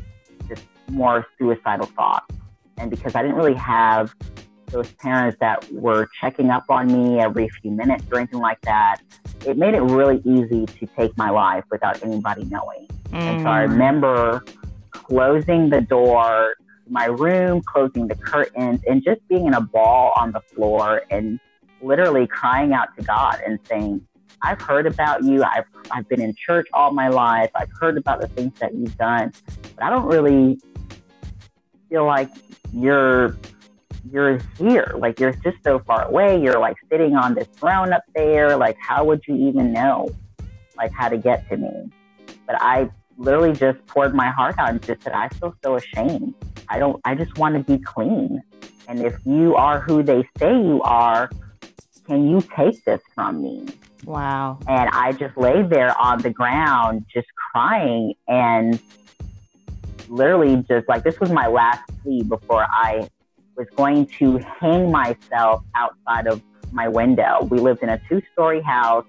more 0.89 1.25
suicidal 1.37 1.87
thoughts. 1.87 2.33
And 2.77 2.89
because 2.89 3.15
I 3.15 3.21
didn't 3.21 3.37
really 3.37 3.55
have 3.55 4.13
those 4.67 4.91
parents 4.93 5.37
that 5.39 5.71
were 5.71 6.09
checking 6.19 6.49
up 6.49 6.65
on 6.69 6.87
me 6.87 7.19
every 7.19 7.49
few 7.49 7.71
minutes 7.71 8.05
or 8.11 8.19
anything 8.19 8.39
like 8.39 8.61
that, 8.61 8.97
it 9.45 9.57
made 9.57 9.73
it 9.73 9.81
really 9.81 10.21
easy 10.25 10.65
to 10.65 10.85
take 10.97 11.17
my 11.17 11.29
life 11.29 11.63
without 11.71 12.03
anybody 12.03 12.43
knowing. 12.45 12.87
Mm. 13.09 13.13
And 13.13 13.41
so 13.43 13.49
I 13.49 13.65
mm. 13.65 13.69
remember 13.69 14.43
closing 14.91 15.69
the 15.69 15.81
door 15.81 16.55
to 16.85 16.91
my 16.91 17.05
room, 17.05 17.61
closing 17.61 18.07
the 18.07 18.15
curtains, 18.15 18.81
and 18.87 19.03
just 19.03 19.25
being 19.27 19.47
in 19.47 19.53
a 19.53 19.61
ball 19.61 20.13
on 20.15 20.31
the 20.31 20.41
floor 20.41 21.03
and 21.09 21.39
literally 21.81 22.27
crying 22.27 22.73
out 22.73 22.95
to 22.97 23.03
God 23.03 23.39
and 23.45 23.59
saying, 23.67 24.05
I've 24.41 24.61
heard 24.61 24.85
about 24.85 25.23
you. 25.23 25.43
I've, 25.43 25.65
I've 25.91 26.07
been 26.09 26.21
in 26.21 26.35
church 26.35 26.67
all 26.73 26.91
my 26.91 27.07
life. 27.07 27.49
I've 27.55 27.71
heard 27.79 27.97
about 27.97 28.21
the 28.21 28.27
things 28.27 28.59
that 28.59 28.73
you've 28.75 28.97
done, 28.97 29.31
but 29.75 29.83
I 29.83 29.89
don't 29.89 30.05
really 30.05 30.59
feel 31.89 32.05
like 32.05 32.29
you're 32.73 33.37
you're 34.11 34.39
here. 34.57 34.93
Like 34.97 35.19
you're 35.19 35.33
just 35.33 35.57
so 35.63 35.79
far 35.79 36.07
away. 36.07 36.41
You're 36.41 36.59
like 36.59 36.77
sitting 36.89 37.15
on 37.15 37.33
this 37.33 37.47
throne 37.55 37.93
up 37.93 38.03
there. 38.15 38.55
Like 38.55 38.77
how 38.79 39.03
would 39.05 39.21
you 39.27 39.35
even 39.35 39.73
know 39.73 40.09
like 40.77 40.91
how 40.91 41.09
to 41.09 41.17
get 41.17 41.47
to 41.49 41.57
me? 41.57 41.91
But 42.45 42.61
I 42.61 42.89
literally 43.17 43.53
just 43.53 43.85
poured 43.87 44.13
my 44.13 44.29
heart 44.29 44.55
out 44.57 44.69
and 44.69 44.81
just 44.81 45.03
said, 45.03 45.13
I 45.13 45.27
feel 45.29 45.55
so 45.63 45.75
ashamed. 45.75 46.35
I 46.69 46.79
don't 46.79 46.99
I 47.05 47.15
just 47.15 47.37
want 47.37 47.55
to 47.55 47.77
be 47.77 47.83
clean. 47.83 48.41
And 48.87 49.01
if 49.01 49.17
you 49.25 49.55
are 49.55 49.81
who 49.81 50.01
they 50.01 50.23
say 50.39 50.53
you 50.53 50.81
are, 50.83 51.29
can 52.05 52.29
you 52.29 52.41
take 52.55 52.83
this 52.85 53.01
from 53.13 53.41
me? 53.41 53.65
Wow. 54.05 54.59
And 54.67 54.89
I 54.93 55.11
just 55.11 55.35
lay 55.37 55.63
there 55.63 55.97
on 55.99 56.21
the 56.21 56.29
ground 56.29 57.05
just 57.13 57.27
crying 57.51 58.13
and 58.27 58.81
literally 60.09 60.63
just 60.67 60.87
like 60.87 61.03
this 61.03 61.19
was 61.19 61.31
my 61.31 61.47
last 61.47 61.81
plea 62.01 62.23
before 62.23 62.65
I 62.69 63.09
was 63.55 63.67
going 63.75 64.05
to 64.19 64.37
hang 64.37 64.91
myself 64.91 65.63
outside 65.75 66.27
of 66.27 66.41
my 66.71 66.87
window. 66.87 67.47
We 67.49 67.59
lived 67.59 67.83
in 67.83 67.89
a 67.89 67.99
two 68.07 68.21
story 68.33 68.61
house, 68.61 69.05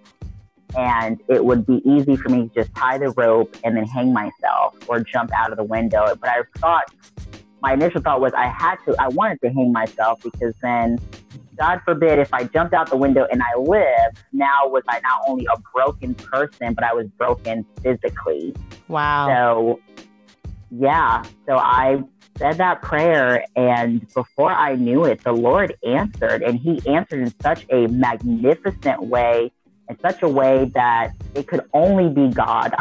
and 0.76 1.20
it 1.28 1.44
would 1.44 1.66
be 1.66 1.82
easy 1.84 2.16
for 2.16 2.28
me 2.28 2.48
to 2.48 2.54
just 2.54 2.74
tie 2.74 2.98
the 2.98 3.10
rope 3.10 3.56
and 3.64 3.76
then 3.76 3.84
hang 3.84 4.12
myself 4.12 4.74
or 4.88 5.00
jump 5.00 5.30
out 5.34 5.50
of 5.50 5.56
the 5.58 5.64
window. 5.64 6.14
But 6.14 6.30
I 6.30 6.42
thought, 6.58 6.84
my 7.60 7.72
initial 7.72 8.00
thought 8.00 8.20
was 8.20 8.32
I 8.34 8.46
had 8.46 8.76
to, 8.86 8.94
I 8.98 9.08
wanted 9.08 9.40
to 9.42 9.48
hang 9.50 9.72
myself 9.72 10.22
because 10.22 10.54
then, 10.62 10.98
God 11.56 11.80
forbid, 11.84 12.20
if 12.20 12.32
I 12.32 12.44
jumped 12.44 12.72
out 12.72 12.88
the 12.88 12.96
window 12.96 13.26
and 13.32 13.42
I 13.42 13.58
lived, 13.58 14.18
now 14.32 14.68
was 14.68 14.84
I 14.88 15.00
not 15.00 15.22
only 15.26 15.46
a 15.52 15.58
broken 15.74 16.14
person, 16.14 16.72
but 16.72 16.84
I 16.84 16.94
was 16.94 17.06
broken 17.18 17.66
physically. 17.82 18.54
Wow. 18.86 19.26
So, 19.26 19.80
yeah. 20.70 21.22
So 21.46 21.56
I 21.56 22.02
said 22.38 22.58
that 22.58 22.82
prayer, 22.82 23.44
and 23.56 24.06
before 24.14 24.52
I 24.52 24.76
knew 24.76 25.04
it, 25.04 25.22
the 25.24 25.32
Lord 25.32 25.74
answered, 25.86 26.42
and 26.42 26.58
He 26.58 26.80
answered 26.86 27.20
in 27.20 27.34
such 27.40 27.66
a 27.70 27.86
magnificent 27.88 29.02
way, 29.02 29.50
in 29.88 29.98
such 30.00 30.22
a 30.22 30.28
way 30.28 30.70
that 30.74 31.12
it 31.34 31.48
could 31.48 31.62
only 31.72 32.08
be 32.08 32.32
God. 32.32 32.74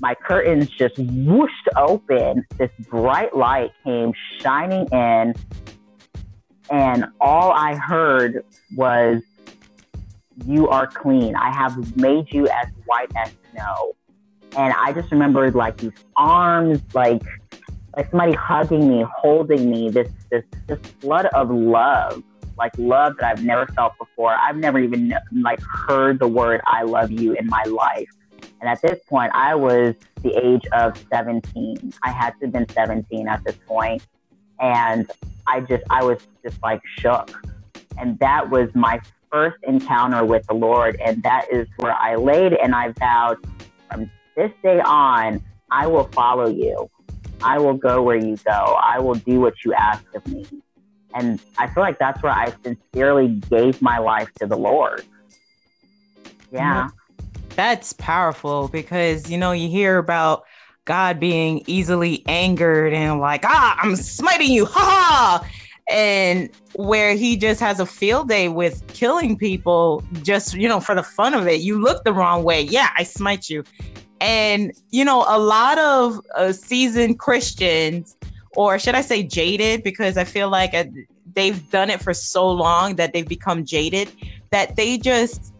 My 0.00 0.14
curtains 0.14 0.68
just 0.70 0.98
whooshed 0.98 1.68
open. 1.76 2.44
This 2.58 2.70
bright 2.88 3.36
light 3.36 3.70
came 3.84 4.12
shining 4.40 4.88
in, 4.90 5.34
and 6.70 7.06
all 7.20 7.52
I 7.52 7.74
heard 7.76 8.44
was, 8.74 9.22
You 10.46 10.68
are 10.68 10.86
clean. 10.86 11.36
I 11.36 11.54
have 11.54 11.96
made 11.96 12.32
you 12.32 12.48
as 12.48 12.68
white 12.86 13.12
as 13.16 13.30
snow. 13.52 13.94
And 14.56 14.74
I 14.78 14.92
just 14.92 15.10
remembered 15.10 15.54
like 15.54 15.78
these 15.78 15.92
arms, 16.16 16.80
like 16.94 17.22
like 17.96 18.10
somebody 18.10 18.32
hugging 18.32 18.88
me, 18.88 19.04
holding 19.16 19.70
me, 19.70 19.90
this 19.90 20.10
this 20.30 20.44
this 20.66 20.78
flood 21.00 21.26
of 21.26 21.50
love, 21.50 22.22
like 22.58 22.72
love 22.78 23.16
that 23.18 23.26
I've 23.26 23.44
never 23.44 23.66
felt 23.66 23.92
before. 23.98 24.34
I've 24.34 24.56
never 24.56 24.78
even 24.78 25.14
like 25.32 25.60
heard 25.62 26.18
the 26.18 26.28
word 26.28 26.60
"I 26.66 26.82
love 26.82 27.10
you" 27.10 27.32
in 27.34 27.46
my 27.46 27.62
life. 27.64 28.08
And 28.60 28.68
at 28.68 28.80
this 28.80 29.00
point, 29.08 29.32
I 29.34 29.54
was 29.54 29.94
the 30.22 30.32
age 30.36 30.64
of 30.72 30.96
17. 31.12 31.92
I 32.02 32.10
had 32.10 32.30
to 32.38 32.46
have 32.46 32.52
been 32.52 32.68
17 32.68 33.26
at 33.26 33.42
this 33.44 33.56
point, 33.66 34.06
and 34.60 35.10
I 35.46 35.60
just 35.60 35.82
I 35.90 36.04
was 36.04 36.18
just 36.44 36.62
like 36.62 36.80
shook. 36.98 37.30
And 37.98 38.18
that 38.20 38.48
was 38.48 38.68
my 38.74 39.00
first 39.30 39.56
encounter 39.64 40.24
with 40.24 40.46
the 40.46 40.54
Lord, 40.54 41.00
and 41.04 41.22
that 41.22 41.46
is 41.50 41.66
where 41.76 41.94
I 41.94 42.16
laid 42.16 42.52
and 42.52 42.74
I 42.74 42.92
vowed 42.98 43.38
from 43.90 44.10
this 44.36 44.50
day 44.62 44.80
on, 44.80 45.42
I 45.70 45.86
will 45.86 46.04
follow 46.04 46.48
you. 46.48 46.90
I 47.42 47.58
will 47.58 47.74
go 47.74 48.02
where 48.02 48.16
you 48.16 48.36
go. 48.36 48.50
I 48.50 49.00
will 49.00 49.14
do 49.14 49.40
what 49.40 49.54
you 49.64 49.74
ask 49.74 50.04
of 50.14 50.26
me. 50.26 50.46
And 51.14 51.40
I 51.58 51.66
feel 51.66 51.82
like 51.82 51.98
that's 51.98 52.22
where 52.22 52.32
I 52.32 52.52
sincerely 52.64 53.28
gave 53.50 53.82
my 53.82 53.98
life 53.98 54.32
to 54.40 54.46
the 54.46 54.56
Lord. 54.56 55.04
Yeah. 56.52 56.88
That's 57.50 57.92
powerful 57.92 58.68
because, 58.68 59.30
you 59.30 59.36
know, 59.36 59.52
you 59.52 59.68
hear 59.68 59.98
about 59.98 60.44
God 60.84 61.20
being 61.20 61.62
easily 61.66 62.22
angered 62.26 62.92
and 62.92 63.20
like, 63.20 63.44
ah, 63.44 63.78
I'm 63.80 63.96
smiting 63.96 64.50
you, 64.50 64.64
ha 64.64 64.80
ha. 64.80 65.50
And 65.90 66.48
where 66.74 67.14
he 67.14 67.36
just 67.36 67.60
has 67.60 67.80
a 67.80 67.86
field 67.86 68.28
day 68.28 68.48
with 68.48 68.86
killing 68.88 69.36
people 69.36 70.02
just, 70.22 70.54
you 70.54 70.68
know, 70.68 70.80
for 70.80 70.94
the 70.94 71.02
fun 71.02 71.34
of 71.34 71.46
it. 71.46 71.60
You 71.60 71.80
look 71.80 72.04
the 72.04 72.12
wrong 72.12 72.44
way. 72.44 72.62
Yeah, 72.62 72.90
I 72.96 73.02
smite 73.02 73.50
you. 73.50 73.64
And, 74.22 74.72
you 74.90 75.04
know, 75.04 75.24
a 75.26 75.36
lot 75.36 75.78
of 75.78 76.20
uh, 76.36 76.52
seasoned 76.52 77.18
Christians, 77.18 78.16
or 78.52 78.78
should 78.78 78.94
I 78.94 79.00
say 79.00 79.24
jaded, 79.24 79.82
because 79.82 80.16
I 80.16 80.22
feel 80.22 80.48
like 80.48 80.74
uh, 80.74 80.84
they've 81.34 81.68
done 81.70 81.90
it 81.90 82.00
for 82.00 82.14
so 82.14 82.48
long 82.48 82.94
that 82.96 83.12
they've 83.12 83.26
become 83.28 83.64
jaded, 83.64 84.12
that 84.50 84.76
they 84.76 84.96
just 84.96 85.52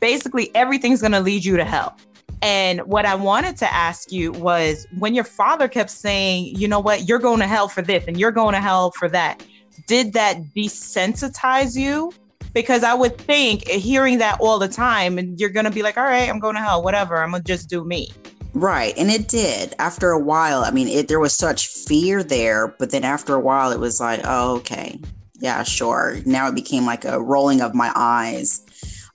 basically 0.00 0.54
everything's 0.56 1.00
going 1.00 1.12
to 1.12 1.20
lead 1.20 1.44
you 1.44 1.56
to 1.56 1.64
hell. 1.64 1.96
And 2.42 2.80
what 2.82 3.04
I 3.04 3.14
wanted 3.14 3.56
to 3.58 3.72
ask 3.72 4.10
you 4.10 4.32
was 4.32 4.88
when 4.98 5.14
your 5.14 5.24
father 5.24 5.68
kept 5.68 5.90
saying, 5.90 6.56
you 6.56 6.66
know 6.66 6.80
what, 6.80 7.08
you're 7.08 7.20
going 7.20 7.38
to 7.38 7.46
hell 7.46 7.68
for 7.68 7.82
this 7.82 8.04
and 8.08 8.18
you're 8.18 8.32
going 8.32 8.54
to 8.54 8.60
hell 8.60 8.90
for 8.90 9.08
that, 9.10 9.46
did 9.86 10.12
that 10.14 10.42
desensitize 10.56 11.76
you 11.76 12.12
because 12.54 12.82
I 12.82 12.94
would 12.94 13.18
think 13.18 13.66
hearing 13.68 14.18
that 14.18 14.40
all 14.40 14.58
the 14.58 14.68
time, 14.68 15.18
and 15.18 15.38
you're 15.38 15.50
gonna 15.50 15.70
be 15.70 15.82
like, 15.82 15.96
all 15.96 16.04
right, 16.04 16.28
I'm 16.28 16.38
going 16.38 16.54
to 16.54 16.60
hell, 16.60 16.82
whatever. 16.82 17.22
I'm 17.22 17.30
gonna 17.30 17.42
just 17.42 17.68
do 17.68 17.84
me. 17.84 18.10
Right, 18.54 18.94
and 18.96 19.10
it 19.10 19.28
did. 19.28 19.74
After 19.78 20.10
a 20.10 20.18
while, 20.18 20.64
I 20.64 20.70
mean, 20.70 20.88
it 20.88 21.08
there 21.08 21.20
was 21.20 21.34
such 21.34 21.68
fear 21.68 22.22
there, 22.22 22.68
but 22.78 22.90
then 22.90 23.04
after 23.04 23.34
a 23.34 23.40
while, 23.40 23.72
it 23.72 23.78
was 23.78 24.00
like, 24.00 24.20
oh, 24.24 24.56
okay, 24.56 24.98
yeah, 25.40 25.62
sure. 25.62 26.18
Now 26.24 26.48
it 26.48 26.54
became 26.54 26.86
like 26.86 27.04
a 27.04 27.20
rolling 27.20 27.60
of 27.60 27.74
my 27.74 27.92
eyes. 27.94 28.64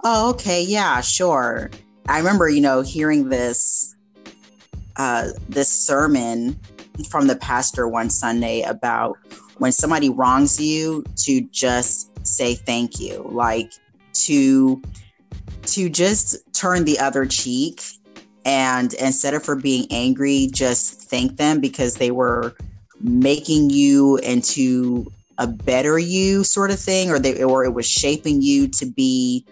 Oh, 0.03 0.31
okay, 0.31 0.61
yeah, 0.61 1.01
sure. 1.01 1.71
I 2.07 2.17
remember, 2.17 2.49
you 2.49 2.61
know, 2.61 2.81
hearing 2.81 3.29
this 3.29 3.95
uh, 4.97 5.29
this 5.49 5.69
sermon 5.69 6.59
from 7.09 7.27
the 7.27 7.35
pastor 7.35 7.87
one 7.87 8.09
Sunday 8.09 8.61
about 8.61 9.17
when 9.57 9.71
somebody 9.71 10.09
wrongs 10.09 10.59
you 10.59 11.03
to 11.17 11.41
just 11.51 12.12
say 12.27 12.55
thank 12.55 12.99
you, 12.99 13.25
like 13.31 13.71
to 14.25 14.81
to 15.63 15.89
just 15.89 16.37
turn 16.53 16.85
the 16.85 16.99
other 16.99 17.25
cheek 17.25 17.81
and 18.45 18.93
instead 18.95 19.33
of 19.33 19.43
for 19.43 19.55
being 19.55 19.87
angry, 19.89 20.49
just 20.51 21.09
thank 21.09 21.37
them 21.37 21.61
because 21.61 21.95
they 21.95 22.11
were 22.11 22.55
making 22.99 23.69
you 23.69 24.17
into 24.17 25.11
a 25.37 25.47
better 25.47 25.97
you 25.97 26.43
sort 26.43 26.71
of 26.71 26.79
thing 26.79 27.09
or 27.09 27.19
they 27.19 27.41
or 27.43 27.63
it 27.63 27.73
was 27.73 27.87
shaping 27.87 28.41
you 28.41 28.67
to 28.67 28.85
be 28.85 29.45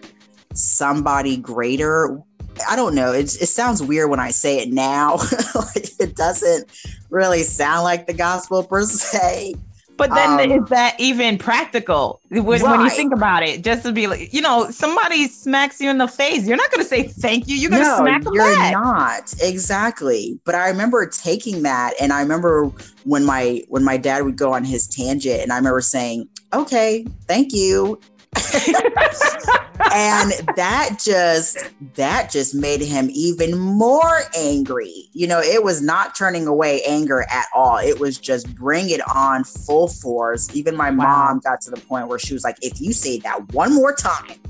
somebody 0.54 1.36
greater 1.36 2.22
I 2.68 2.76
don't 2.76 2.94
know. 2.94 3.12
It, 3.12 3.34
it 3.40 3.48
sounds 3.48 3.82
weird 3.82 4.10
when 4.10 4.20
I 4.20 4.30
say 4.30 4.58
it 4.58 4.70
now. 4.70 5.16
like 5.54 5.88
it 5.98 6.14
doesn't 6.14 6.70
really 7.08 7.44
sound 7.44 7.84
like 7.84 8.06
the 8.06 8.12
gospel 8.12 8.62
per 8.62 8.82
se. 8.84 9.54
But 9.96 10.10
then 10.14 10.52
um, 10.52 10.62
is 10.62 10.68
that 10.70 10.96
even 10.98 11.38
practical 11.38 12.20
when, 12.30 12.44
right. 12.44 12.62
when, 12.62 12.80
you 12.80 12.90
think 12.90 13.12
about 13.14 13.42
it? 13.42 13.62
Just 13.62 13.82
to 13.84 13.92
be 13.92 14.06
like, 14.06 14.32
you 14.32 14.40
know, 14.40 14.70
somebody 14.70 15.28
smacks 15.28 15.80
you 15.80 15.90
in 15.90 15.98
the 15.98 16.08
face, 16.08 16.46
you're 16.46 16.56
not 16.56 16.70
going 16.70 16.82
to 16.82 16.88
say 16.88 17.04
thank 17.04 17.46
you. 17.46 17.56
You're 17.56 17.70
going 17.70 17.82
to 17.82 17.88
no, 17.88 17.98
smack 17.98 18.22
them 18.22 18.34
you're 18.34 18.44
back. 18.44 18.72
not 18.72 19.34
exactly. 19.42 20.40
But 20.44 20.54
I 20.54 20.68
remember 20.68 21.06
taking 21.06 21.62
that, 21.62 21.94
and 22.00 22.12
I 22.12 22.20
remember 22.20 22.66
when 23.04 23.24
my 23.24 23.62
when 23.68 23.84
my 23.84 23.96
dad 23.96 24.24
would 24.24 24.36
go 24.36 24.52
on 24.52 24.64
his 24.64 24.86
tangent, 24.86 25.40
and 25.42 25.52
I 25.52 25.56
remember 25.56 25.80
saying, 25.80 26.28
"Okay, 26.52 27.06
thank 27.26 27.52
you," 27.52 28.00
and 29.92 30.32
that 30.56 30.98
just 31.02 31.58
that 31.94 32.30
just 32.30 32.54
made 32.54 32.80
him 32.80 33.10
even 33.12 33.58
more 33.58 34.22
angry 34.34 35.10
you 35.12 35.26
know 35.26 35.38
it 35.40 35.62
was 35.62 35.82
not 35.82 36.14
turning 36.14 36.46
away 36.46 36.80
anger 36.86 37.26
at 37.30 37.44
all 37.54 37.76
it 37.76 38.00
was 38.00 38.16
just 38.16 38.54
bring 38.54 38.88
it 38.88 39.02
on 39.14 39.44
full 39.44 39.88
force 39.88 40.48
even 40.56 40.74
my 40.74 40.88
wow. 40.90 41.28
mom 41.28 41.40
got 41.40 41.60
to 41.60 41.70
the 41.70 41.80
point 41.82 42.08
where 42.08 42.18
she 42.18 42.32
was 42.32 42.42
like 42.42 42.56
if 42.62 42.80
you 42.80 42.92
say 42.92 43.18
that 43.18 43.52
one 43.52 43.74
more 43.74 43.94
time 43.94 44.40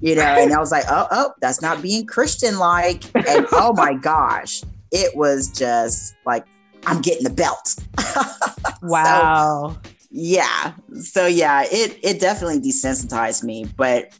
you 0.00 0.14
know, 0.14 0.22
and 0.22 0.52
I 0.52 0.58
was 0.58 0.70
like, 0.70 0.84
oh, 0.88 1.08
oh, 1.10 1.32
that's 1.40 1.60
not 1.60 1.82
being 1.82 2.06
Christian 2.06 2.58
like. 2.58 3.04
And 3.14 3.46
oh 3.52 3.72
my 3.74 3.94
gosh, 3.94 4.62
it 4.92 5.16
was 5.16 5.48
just 5.48 6.14
like, 6.24 6.46
I'm 6.86 7.00
getting 7.00 7.24
the 7.24 7.30
belt. 7.30 7.76
wow. 8.82 9.76
So, 9.82 9.90
yeah. 10.10 10.72
So 11.00 11.26
yeah, 11.26 11.64
it 11.70 11.98
it 12.02 12.20
definitely 12.20 12.60
desensitized 12.60 13.44
me, 13.44 13.66
but 13.76 14.12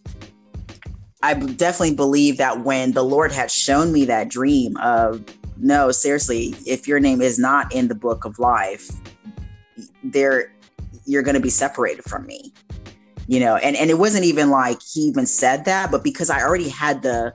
I 1.23 1.35
definitely 1.35 1.97
believe 1.97 2.37
that 2.37 2.65
when 2.65 2.93
the 2.93 3.03
Lord 3.03 3.33
had 3.33 3.51
shown 3.51 3.93
me 3.93 4.05
that 4.05 4.29
dream 4.29 4.77
of 4.79 5.25
no, 5.57 5.91
seriously, 5.91 6.55
if 6.67 6.87
your 6.87 7.01
name 7.01 7.21
is 7.21 7.39
not 7.39 7.75
in 7.75 7.89
the 7.89 7.95
book 7.95 8.25
of 8.25 8.39
life, 8.39 8.91
there 10.05 10.53
you're 11.05 11.23
going 11.23 11.35
to 11.35 11.41
be 11.41 11.51
separated 11.51 12.05
from 12.05 12.27
me. 12.27 12.53
You 13.27 13.41
know, 13.41 13.57
and 13.57 13.77
and 13.77 13.91
it 13.91 13.99
wasn't 13.99 14.25
even 14.25 14.51
like 14.51 14.79
he 14.83 15.01
even 15.01 15.27
said 15.27 15.65
that, 15.65 15.91
but 15.91 16.05
because 16.05 16.31
I 16.31 16.43
already 16.43 16.69
had 16.69 17.03
the 17.03 17.35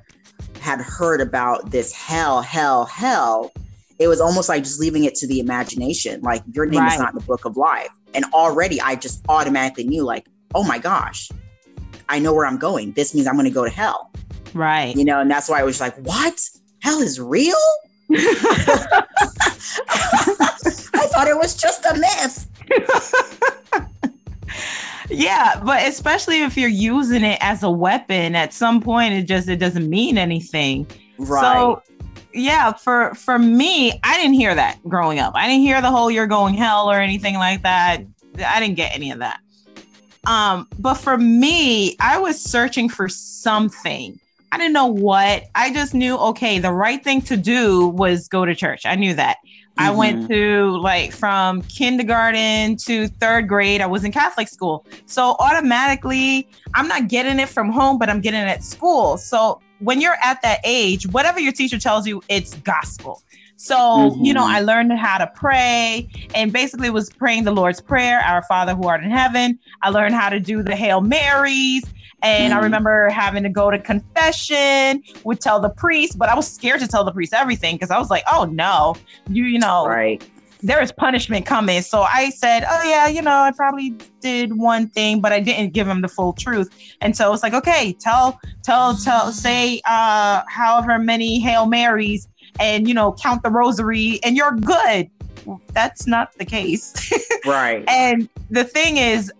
had 0.60 0.80
heard 0.80 1.22
about 1.22 1.72
this 1.72 1.92
hell, 1.92 2.42
hell, 2.42 2.86
hell, 2.86 3.52
it 4.00 4.08
was 4.08 4.20
almost 4.20 4.50
like 4.50 4.64
just 4.64 4.80
leaving 4.80 5.04
it 5.04 5.16
to 5.16 5.28
the 5.28 5.40
imagination. 5.40 6.22
Like 6.22 6.44
your 6.54 6.66
name 6.66 6.82
right. 6.82 6.94
is 6.94 7.00
not 7.00 7.14
in 7.14 7.20
the 7.20 7.26
book 7.26 7.46
of 7.46 7.58
life. 7.58 7.90
And 8.14 8.26
already 8.34 8.82
I 8.82 8.96
just 8.96 9.24
automatically 9.30 9.86
knew 9.86 10.04
like, 10.04 10.28
oh 10.56 10.64
my 10.64 10.78
gosh, 10.78 11.30
I 12.10 12.20
know 12.20 12.34
where 12.34 12.46
I'm 12.46 12.58
going. 12.58 12.94
This 12.94 13.16
means 13.16 13.28
I'm 13.28 13.36
going 13.36 13.46
to 13.46 13.52
go 13.52 13.64
to 13.64 13.72
hell. 13.72 14.12
Right. 14.54 14.96
You 14.96 15.06
know, 15.06 15.20
and 15.20 15.32
that's 15.32 15.50
why 15.50 15.60
I 15.60 15.64
was 15.64 15.80
like, 15.80 15.96
what? 16.06 16.40
Hell 16.82 17.02
is 17.02 17.20
real? 17.20 17.56
I 18.12 19.06
thought 21.12 21.28
it 21.28 21.38
was 21.38 21.56
just 21.56 21.86
a 21.86 21.96
myth. 21.96 22.50
yeah, 25.10 25.62
but 25.64 25.88
especially 25.88 26.42
if 26.42 26.58
you're 26.58 26.70
using 26.70 27.24
it 27.24 27.38
as 27.42 27.64
a 27.64 27.70
weapon, 27.70 28.36
at 28.36 28.54
some 28.54 28.82
point 28.82 29.14
it 29.14 29.24
just 29.24 29.48
it 29.48 29.58
doesn't 29.58 29.90
mean 29.90 30.18
anything. 30.18 30.86
Right. 31.18 31.42
So 31.42 31.82
yeah, 32.34 32.74
for 32.74 33.13
for 33.15 33.38
me, 33.38 34.00
I 34.04 34.17
didn't 34.17 34.34
hear 34.34 34.56
that 34.56 34.80
growing 34.88 35.19
up. 35.19 35.34
I 35.36 35.48
didn't 35.48 35.62
hear 35.62 35.82
the 35.82 35.91
whole 35.91 36.10
"you're 36.10 36.28
going 36.28 36.56
hell" 36.56 36.89
or 36.89 37.00
anything 37.00 37.36
like 37.36 37.63
that. 37.63 38.02
I 38.46 38.60
didn't 38.60 38.76
get 38.76 38.93
any 38.96 39.12
of 39.12 39.19
that. 39.19 39.39
Um, 40.26 40.67
but 40.80 40.96
for 40.96 41.17
me, 41.17 41.96
I 42.00 42.17
was 42.17 42.39
searching 42.41 42.89
for 42.89 43.10
something. 43.10 44.19
I 44.52 44.58
didn't 44.58 44.74
know 44.74 44.86
what. 44.86 45.46
I 45.56 45.74
just 45.74 45.93
knew, 45.93 46.15
okay, 46.17 46.60
the 46.60 46.72
right 46.72 47.04
thing 47.04 47.22
to 47.24 47.36
do 47.36 47.88
was 47.88 48.28
go 48.28 48.46
to 48.46 48.54
church. 48.54 48.86
I 48.86 48.96
knew 48.96 49.13
that. 49.15 49.38
Mm-hmm. 49.78 49.82
I 49.82 49.89
went 49.89 50.30
to 50.30 50.78
like 50.78 51.12
from 51.12 51.63
kindergarten 51.63 52.78
to 52.78 53.08
third 53.08 53.48
grade, 53.48 53.82
I 53.82 53.88
was 53.88 54.04
in 54.04 54.12
Catholic 54.12 54.48
school. 54.48 54.86
So 55.08 55.36
automatically, 55.39 56.48
I'm 56.76 56.88
not 56.88 57.08
getting 57.08 57.39
it 57.39 57.50
from 57.50 57.72
home, 57.72 57.98
but 57.98 58.10
I'm 58.10 58.22
getting 58.22 58.41
it 58.41 58.48
at 58.48 58.63
school. 58.63 59.17
So 59.17 59.60
when 59.80 60.02
you're 60.02 60.18
at 60.24 60.42
that 60.42 60.60
age, 60.64 61.08
whatever 61.08 61.40
your 61.40 61.52
teacher 61.52 61.80
tells 61.80 62.08
you, 62.08 62.22
it's 62.30 62.56
gospel. 62.56 63.22
So, 63.56 63.78
mm-hmm. 63.78 64.24
you 64.24 64.34
know, 64.34 64.42
mm-hmm. 64.42 64.56
I 64.56 64.60
learned 64.62 64.94
how 64.94 65.18
to 65.20 65.28
pray 65.28 66.10
and 66.36 66.52
basically 66.52 66.90
was 66.90 67.10
praying 67.10 67.44
the 67.46 67.52
Lord's 67.52 67.80
Prayer, 67.80 68.20
Our 68.20 68.44
Father 68.44 68.76
who 68.76 68.88
art 68.88 69.04
in 69.04 69.12
heaven. 69.12 69.60
I 69.82 69.90
learned 69.90 70.16
how 70.16 70.30
to 70.30 70.40
do 70.40 70.64
the 70.64 70.76
Hail 70.76 71.02
Marys. 71.02 71.84
And 72.24 72.54
mm. 72.54 72.58
I 72.58 72.62
remember 72.62 73.10
having 73.10 73.44
to 73.44 73.50
go 73.50 73.70
to 73.70 73.78
confession, 73.78 75.04
would 75.26 75.42
tell 75.42 75.60
the 75.60 75.70
priest, 75.70 76.18
but 76.18 76.30
I 76.30 76.36
was 76.36 76.50
scared 76.50 76.80
to 76.80 76.88
tell 76.88 77.04
the 77.04 77.12
priest 77.12 77.34
everything 77.34 77.76
because 77.76 77.92
I 77.92 78.00
was 78.00 78.10
like, 78.10 78.24
oh 78.32 78.46
no, 78.46 78.96
you, 79.30 79.44
you 79.44 79.60
know, 79.60 79.86
right. 79.86 80.24
There 80.63 80.82
is 80.82 80.91
punishment 80.91 81.45
coming. 81.45 81.82
So 81.82 82.02
I 82.02 82.30
said, 82.30 82.65
oh 82.69 82.84
yeah, 82.84 83.08
you 83.08 83.21
know, 83.21 83.32
I 83.32 83.52
probably 83.52 83.95
did 84.21 84.58
one 84.58 84.88
thing, 84.88 85.19
but 85.19 85.32
I 85.32 85.39
didn't 85.39 85.73
give 85.73 85.88
him 85.88 86.02
the 86.02 86.08
full 86.08 86.34
truth. 86.34 86.69
And 87.02 87.15
so 87.15 87.34
it's 87.34 87.43
like, 87.43 87.54
okay, 87.54 87.93
tell, 87.99 88.39
tell, 88.63 88.95
tell, 88.95 89.32
say 89.32 89.82
uh 89.86 90.43
however 90.47 90.97
many 90.99 91.39
Hail 91.39 91.65
Marys 91.65 92.28
and 92.60 92.88
you 92.88 92.93
know 92.93 93.13
count 93.13 93.43
the 93.43 93.49
rosary 93.49 94.19
and 94.23 94.38
you're 94.38 94.54
good 94.54 95.10
that's 95.73 96.08
not 96.08 96.34
the 96.38 96.45
case 96.45 96.93
right 97.45 97.84
and 97.88 98.30
the 98.49 98.63
thing 98.63 98.97
is 98.97 99.32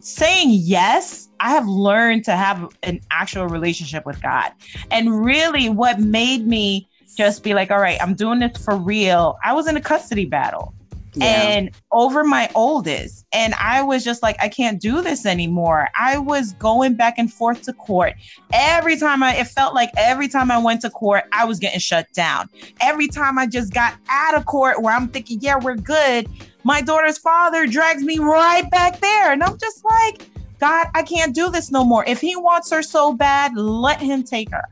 saying 0.00 0.48
yes 0.50 1.28
i 1.40 1.50
have 1.50 1.66
learned 1.66 2.24
to 2.24 2.32
have 2.32 2.68
an 2.82 3.00
actual 3.10 3.46
relationship 3.46 4.06
with 4.06 4.20
god 4.22 4.52
and 4.90 5.24
really 5.24 5.68
what 5.68 6.00
made 6.00 6.46
me 6.46 6.88
just 7.16 7.42
be 7.42 7.54
like 7.54 7.70
all 7.70 7.80
right 7.80 8.00
i'm 8.00 8.14
doing 8.14 8.38
this 8.38 8.56
for 8.62 8.76
real 8.76 9.38
i 9.44 9.52
was 9.52 9.66
in 9.66 9.76
a 9.76 9.80
custody 9.80 10.24
battle 10.24 10.74
and 11.20 11.70
over 11.92 12.24
my 12.24 12.50
oldest. 12.54 13.26
And 13.32 13.54
I 13.54 13.82
was 13.82 14.04
just 14.04 14.22
like, 14.22 14.36
I 14.40 14.48
can't 14.48 14.80
do 14.80 15.02
this 15.02 15.26
anymore. 15.26 15.88
I 15.98 16.18
was 16.18 16.52
going 16.54 16.94
back 16.94 17.18
and 17.18 17.32
forth 17.32 17.62
to 17.62 17.72
court. 17.72 18.14
Every 18.52 18.96
time 18.96 19.22
I, 19.22 19.36
it 19.36 19.46
felt 19.46 19.74
like 19.74 19.90
every 19.96 20.28
time 20.28 20.50
I 20.50 20.58
went 20.58 20.82
to 20.82 20.90
court, 20.90 21.24
I 21.32 21.44
was 21.44 21.58
getting 21.58 21.80
shut 21.80 22.06
down. 22.12 22.48
Every 22.80 23.08
time 23.08 23.38
I 23.38 23.46
just 23.46 23.72
got 23.72 23.94
out 24.08 24.34
of 24.34 24.46
court 24.46 24.82
where 24.82 24.94
I'm 24.94 25.08
thinking, 25.08 25.40
yeah, 25.40 25.56
we're 25.56 25.76
good, 25.76 26.28
my 26.64 26.80
daughter's 26.80 27.18
father 27.18 27.66
drags 27.66 28.02
me 28.02 28.18
right 28.18 28.68
back 28.70 29.00
there. 29.00 29.32
And 29.32 29.42
I'm 29.42 29.56
just 29.58 29.84
like, 29.84 30.28
God, 30.58 30.86
I 30.94 31.02
can't 31.02 31.34
do 31.34 31.50
this 31.50 31.70
no 31.70 31.84
more. 31.84 32.04
If 32.06 32.20
he 32.20 32.34
wants 32.34 32.70
her 32.70 32.82
so 32.82 33.12
bad, 33.12 33.56
let 33.56 34.00
him 34.00 34.22
take 34.22 34.50
her. 34.50 34.64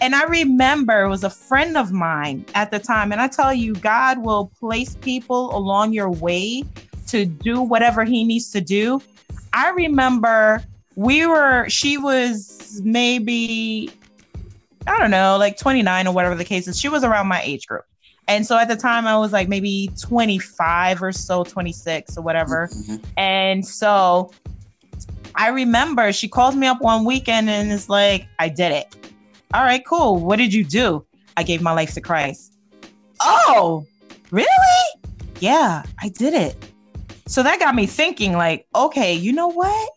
And 0.00 0.14
I 0.14 0.24
remember 0.24 1.02
it 1.02 1.08
was 1.08 1.24
a 1.24 1.30
friend 1.30 1.76
of 1.76 1.92
mine 1.92 2.44
at 2.54 2.70
the 2.70 2.78
time. 2.78 3.12
And 3.12 3.20
I 3.20 3.28
tell 3.28 3.52
you, 3.52 3.74
God 3.74 4.18
will 4.24 4.52
place 4.58 4.96
people 4.96 5.56
along 5.56 5.92
your 5.92 6.10
way 6.10 6.64
to 7.08 7.24
do 7.24 7.62
whatever 7.62 8.04
he 8.04 8.24
needs 8.24 8.50
to 8.50 8.60
do. 8.60 9.00
I 9.52 9.70
remember 9.70 10.62
we 10.96 11.26
were, 11.26 11.68
she 11.68 11.96
was 11.98 12.80
maybe, 12.84 13.90
I 14.86 14.98
don't 14.98 15.10
know, 15.10 15.36
like 15.38 15.58
29 15.58 16.06
or 16.06 16.14
whatever 16.14 16.34
the 16.34 16.44
case 16.44 16.68
is. 16.68 16.78
She 16.78 16.88
was 16.88 17.04
around 17.04 17.28
my 17.28 17.40
age 17.42 17.66
group. 17.66 17.84
And 18.28 18.46
so 18.46 18.58
at 18.58 18.68
the 18.68 18.76
time 18.76 19.06
I 19.06 19.16
was 19.16 19.32
like 19.32 19.48
maybe 19.48 19.90
25 20.00 21.02
or 21.02 21.12
so, 21.12 21.44
26 21.44 22.18
or 22.18 22.22
whatever. 22.22 22.68
Mm-hmm. 22.68 22.96
And 23.16 23.66
so 23.66 24.32
I 25.34 25.48
remember 25.48 26.12
she 26.12 26.28
called 26.28 26.56
me 26.56 26.66
up 26.66 26.80
one 26.80 27.04
weekend 27.04 27.48
and 27.48 27.70
is 27.70 27.88
like, 27.88 28.26
I 28.38 28.48
did 28.48 28.72
it. 28.72 29.12
All 29.54 29.62
right, 29.62 29.84
cool. 29.86 30.18
What 30.18 30.36
did 30.36 30.52
you 30.52 30.64
do? 30.64 31.04
I 31.36 31.42
gave 31.42 31.62
my 31.62 31.72
life 31.72 31.94
to 31.94 32.00
Christ. 32.00 32.54
Oh, 33.20 33.86
really? 34.30 34.48
Yeah, 35.40 35.82
I 36.00 36.08
did 36.08 36.34
it. 36.34 36.56
So 37.26 37.42
that 37.42 37.58
got 37.58 37.74
me 37.74 37.86
thinking, 37.86 38.32
like, 38.32 38.66
okay, 38.74 39.14
you 39.14 39.32
know 39.32 39.48
what? 39.48 39.90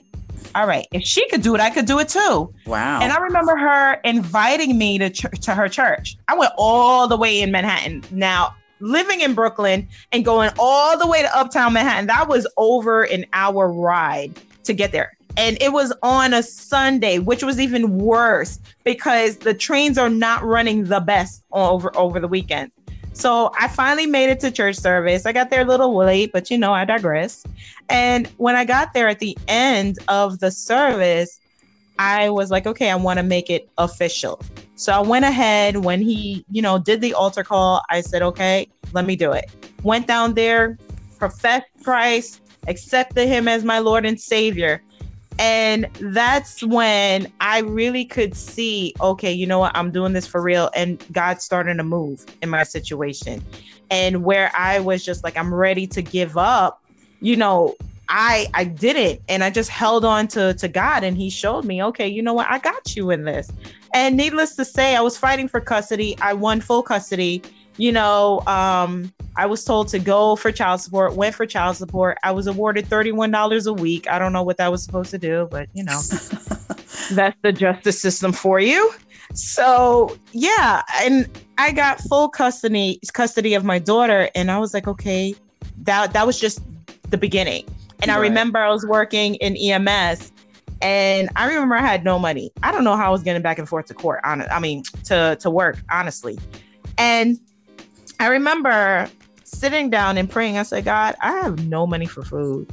All 0.56 0.66
right, 0.66 0.88
if 0.92 1.04
she 1.04 1.28
could 1.30 1.42
do 1.42 1.54
it, 1.54 1.62
I 1.62 1.70
could 1.70 1.86
do 1.86 2.00
it 2.00 2.10
too. 2.10 2.54
Wow. 2.66 3.00
And 3.02 3.12
I 3.12 3.18
remember 3.20 3.56
her 3.56 3.94
inviting 4.04 4.78
me 4.78 4.98
to 4.98 5.10
ch- 5.10 5.40
to 5.42 5.54
her 5.54 5.70
church. 5.70 6.18
I 6.28 6.36
went 6.36 6.54
all 6.58 7.08
the 7.08 7.18
way 7.18 7.42
in 7.42 7.52
Manhattan. 7.52 8.04
Now, 8.12 8.56
living 8.80 9.22
in 9.22 9.36
Brooklyn 9.36 9.88
and 10.12 10.26
going 10.26 10.50
all 10.58 10.98
the 10.98 11.06
way 11.06 11.22
to 11.22 11.38
Uptown 11.38 11.74
Manhattan, 11.74 12.08
that 12.08 12.28
was 12.28 12.48
over 12.58 13.04
an 13.04 13.26
hour 13.34 13.72
ride 13.72 14.40
to 14.64 14.74
get 14.74 14.92
there 14.92 15.12
and 15.38 15.62
it 15.62 15.72
was 15.72 15.94
on 16.04 16.34
a 16.34 16.44
Sunday, 16.44 17.20
which 17.20 17.44
was 17.44 17.60
even 17.60 17.98
worse 17.98 18.60
because 18.84 19.38
the 19.38 19.54
trains 19.54 19.98
are 19.98 20.10
not 20.10 20.44
running 20.44 20.86
the 20.86 21.00
best 21.00 21.44
over 21.52 21.96
over 21.96 22.20
the 22.20 22.28
weekend. 22.28 22.72
So 23.14 23.52
I 23.60 23.68
finally 23.68 24.06
made 24.06 24.30
it 24.30 24.40
to 24.42 24.52
church 24.52 24.78
service. 24.78 25.26
I 25.26 25.34
got 25.34 25.50
there 25.50 25.62
a 25.62 25.66
little 25.66 25.96
late, 25.96 26.32
but 26.32 26.50
you 26.50 26.58
know, 26.58 26.74
I 26.74 26.86
digress. 26.86 27.44
And 27.90 28.28
when 28.38 28.56
I 28.56 28.66
got 28.66 28.94
there 28.94 29.08
at 29.08 29.20
the 29.20 29.38
end 29.48 30.00
of 30.08 30.40
the 30.40 30.52
service, 30.52 31.40
I 31.98 32.30
was 32.30 32.50
like, 32.50 32.66
okay, 32.66 32.90
I 32.90 32.96
want 32.96 33.18
to 33.18 33.24
make 33.24 33.50
it 33.50 33.70
official. 33.78 34.42
So 34.76 34.94
I 34.94 35.02
went 35.02 35.26
ahead 35.26 35.84
when 35.84 36.02
he, 36.02 36.46
you 36.50 36.62
know, 36.62 36.80
did 36.80 37.02
the 37.02 37.14
altar 37.14 37.44
call. 37.44 37.82
I 37.90 38.00
said, 38.00 38.22
okay, 38.22 38.70
let 38.94 39.06
me 39.06 39.18
do 39.18 39.34
it. 39.34 39.52
Went 39.84 40.08
down 40.08 40.34
there, 40.34 40.78
professed 41.18 41.68
Christ, 41.84 42.42
accepted 42.68 43.28
him 43.28 43.50
as 43.50 43.66
my 43.66 43.80
Lord 43.80 44.06
and 44.06 44.20
Savior. 44.20 44.82
And 45.40 45.88
that's 46.02 46.62
when 46.62 47.32
I 47.40 47.60
really 47.60 48.04
could 48.04 48.36
see, 48.36 48.94
okay, 49.00 49.32
you 49.32 49.48
know 49.48 49.60
what? 49.60 49.72
I'm 49.74 49.90
doing 49.90 50.12
this 50.12 50.28
for 50.28 50.42
real. 50.42 50.70
And 50.76 51.02
God's 51.14 51.46
starting 51.46 51.78
to 51.78 51.84
move 51.84 52.26
in 52.42 52.50
my 52.50 52.64
situation. 52.64 53.42
And 53.90 54.26
where 54.26 54.52
I 54.56 54.82
was 54.82 55.04
just 55.04 55.24
like, 55.24 55.38
I'm 55.38 55.54
ready 55.54 55.88
to 55.88 56.02
give 56.02 56.38
up, 56.38 56.84
you 57.22 57.38
know, 57.38 57.76
I 58.10 58.48
I 58.54 58.66
did 58.66 58.98
it 58.98 59.22
and 59.30 59.44
I 59.44 59.50
just 59.50 59.70
held 59.70 60.04
on 60.04 60.28
to 60.30 60.56
to 60.56 60.68
God 60.68 61.04
and 61.04 61.16
he 61.16 61.30
showed 61.30 61.64
me, 61.64 61.82
okay, 61.84 62.08
you 62.08 62.22
know 62.22 62.34
what? 62.34 62.48
I 62.50 62.60
got 62.60 62.96
you 62.96 63.10
in 63.12 63.24
this. 63.24 63.50
And 63.94 64.18
needless 64.18 64.56
to 64.58 64.66
say, 64.66 64.96
I 64.96 65.02
was 65.02 65.18
fighting 65.18 65.48
for 65.48 65.62
custody. 65.62 66.18
I 66.20 66.34
won 66.34 66.60
full 66.60 66.84
custody 66.84 67.42
you 67.80 67.94
know, 67.94 68.44
um, 68.46 69.12
I 69.38 69.46
was 69.46 69.64
told 69.64 69.88
to 69.90 70.00
go 70.00 70.36
for 70.36 70.52
child 70.52 70.82
support, 70.82 71.16
went 71.16 71.34
for 71.34 71.46
child 71.46 71.78
support. 71.78 72.18
I 72.24 72.32
was 72.32 72.46
awarded 72.46 72.88
$31 72.88 73.68
a 73.68 73.74
week. 73.74 74.10
I 74.10 74.20
don't 74.20 74.34
know 74.34 74.44
what 74.44 74.58
that 74.58 74.70
was 74.70 74.84
supposed 74.84 75.12
to 75.12 75.18
do, 75.18 75.48
but 75.50 75.70
you 75.74 75.86
know, 75.86 76.02
that's 77.12 77.38
the 77.42 77.54
justice 77.54 78.00
system 78.00 78.34
for 78.34 78.60
you. 78.60 78.94
So 79.34 80.18
yeah, 80.34 80.82
and 81.02 81.30
I 81.58 81.72
got 81.72 82.02
full 82.02 82.28
custody 82.28 83.00
custody 83.14 83.54
of 83.54 83.64
my 83.64 83.80
daughter, 83.80 84.30
and 84.36 84.52
I 84.52 84.60
was 84.60 84.74
like, 84.74 84.88
okay, 84.88 85.34
that 85.84 86.12
that 86.12 86.28
was 86.28 86.38
just 86.38 86.62
the 87.10 87.18
beginning. 87.18 87.66
And 88.02 88.10
right. 88.10 88.18
I 88.18 88.20
remember 88.20 88.60
I 88.60 88.70
was 88.70 88.86
working 88.86 89.36
in 89.36 89.56
EMS, 89.56 90.32
And 90.82 91.30
I 91.36 91.48
remember 91.48 91.76
I 91.76 91.82
had 91.82 92.04
no 92.04 92.20
money. 92.20 92.52
I 92.64 92.72
don't 92.72 92.84
know 92.84 92.98
how 92.98 93.08
I 93.08 93.10
was 93.10 93.24
getting 93.24 93.42
back 93.42 93.58
and 93.58 93.70
forth 93.70 93.86
to 93.86 93.94
court. 93.94 94.20
On 94.26 94.42
I 94.52 94.60
mean, 94.60 94.84
to 95.06 95.38
to 95.40 95.50
work, 95.50 95.78
honestly. 95.90 96.38
And 96.98 97.40
I 98.20 98.28
remember 98.28 99.10
sitting 99.44 99.90
down 99.90 100.18
and 100.18 100.30
praying. 100.30 100.58
I 100.58 100.64
said, 100.64 100.86
God, 100.86 101.16
I 101.22 101.32
have 101.40 101.68
no 101.68 101.88
money 101.88 102.06
for 102.06 102.22
food. 102.22 102.70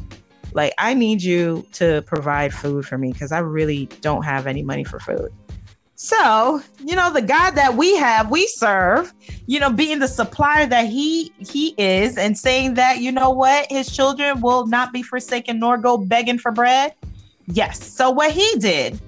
Like, 0.52 0.74
I 0.78 0.94
need 0.94 1.22
you 1.22 1.66
to 1.74 2.02
provide 2.02 2.52
food 2.52 2.86
for 2.86 2.98
me 2.98 3.12
because 3.12 3.30
I 3.30 3.38
really 3.38 3.86
don't 4.00 4.22
have 4.24 4.46
any 4.46 4.62
money 4.62 4.84
for 4.84 4.98
food. 4.98 5.32
So, 5.94 6.60
you 6.84 6.94
know, 6.94 7.10
the 7.12 7.22
God 7.22 7.52
that 7.52 7.74
we 7.74 7.96
have, 7.96 8.30
we 8.30 8.46
serve, 8.48 9.14
you 9.46 9.58
know, 9.58 9.70
being 9.70 9.98
the 9.98 10.08
supplier 10.08 10.66
that 10.66 10.86
he 10.86 11.32
he 11.38 11.74
is 11.78 12.18
and 12.18 12.36
saying 12.36 12.74
that, 12.74 12.98
you 13.00 13.10
know 13.10 13.30
what, 13.30 13.66
his 13.70 13.90
children 13.90 14.42
will 14.42 14.66
not 14.66 14.92
be 14.92 15.02
forsaken 15.02 15.58
nor 15.58 15.78
go 15.78 15.96
begging 15.96 16.38
for 16.38 16.52
bread. 16.52 16.94
Yes. 17.46 17.82
So 17.82 18.10
what 18.10 18.30
he 18.30 18.46
did, 18.58 19.00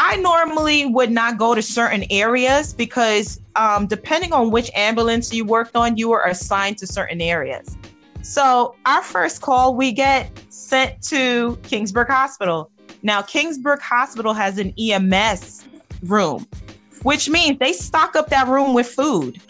I 0.00 0.14
normally 0.18 0.86
would 0.86 1.10
not 1.10 1.38
go 1.38 1.56
to 1.56 1.60
certain 1.60 2.04
areas 2.08 2.72
because 2.72 3.40
um, 3.56 3.88
depending 3.88 4.32
on 4.32 4.52
which 4.52 4.70
ambulance 4.76 5.34
you 5.34 5.44
worked 5.44 5.74
on, 5.74 5.96
you 5.96 6.10
were 6.10 6.22
assigned 6.22 6.78
to 6.78 6.86
certain 6.86 7.20
areas. 7.20 7.76
So 8.22 8.76
our 8.86 9.02
first 9.02 9.42
call, 9.42 9.74
we 9.74 9.90
get 9.90 10.30
sent 10.50 11.02
to 11.08 11.58
Kingsbrook 11.62 12.06
Hospital. 12.06 12.70
Now, 13.02 13.22
Kingsbrook 13.22 13.80
Hospital 13.80 14.32
has 14.34 14.58
an 14.58 14.72
EMS 14.78 15.66
room, 16.04 16.46
which 17.02 17.28
means 17.28 17.58
they 17.58 17.72
stock 17.72 18.14
up 18.14 18.28
that 18.28 18.46
room 18.46 18.74
with 18.74 18.86
food. 18.86 19.42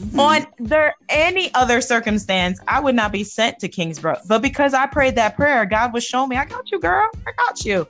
Mm-hmm. 0.00 0.18
On 0.18 0.46
there 0.60 0.94
any 1.10 1.52
other 1.52 1.82
circumstance, 1.82 2.58
I 2.68 2.80
would 2.80 2.94
not 2.94 3.12
be 3.12 3.22
sent 3.22 3.58
to 3.58 3.68
Kingsbrook. 3.68 4.28
But 4.28 4.40
because 4.40 4.72
I 4.72 4.86
prayed 4.86 5.14
that 5.16 5.36
prayer, 5.36 5.66
God 5.66 5.92
was 5.92 6.04
showing 6.04 6.30
me, 6.30 6.36
I 6.36 6.46
got 6.46 6.70
you, 6.70 6.80
girl. 6.80 7.10
I 7.26 7.32
got 7.32 7.66
you. 7.66 7.86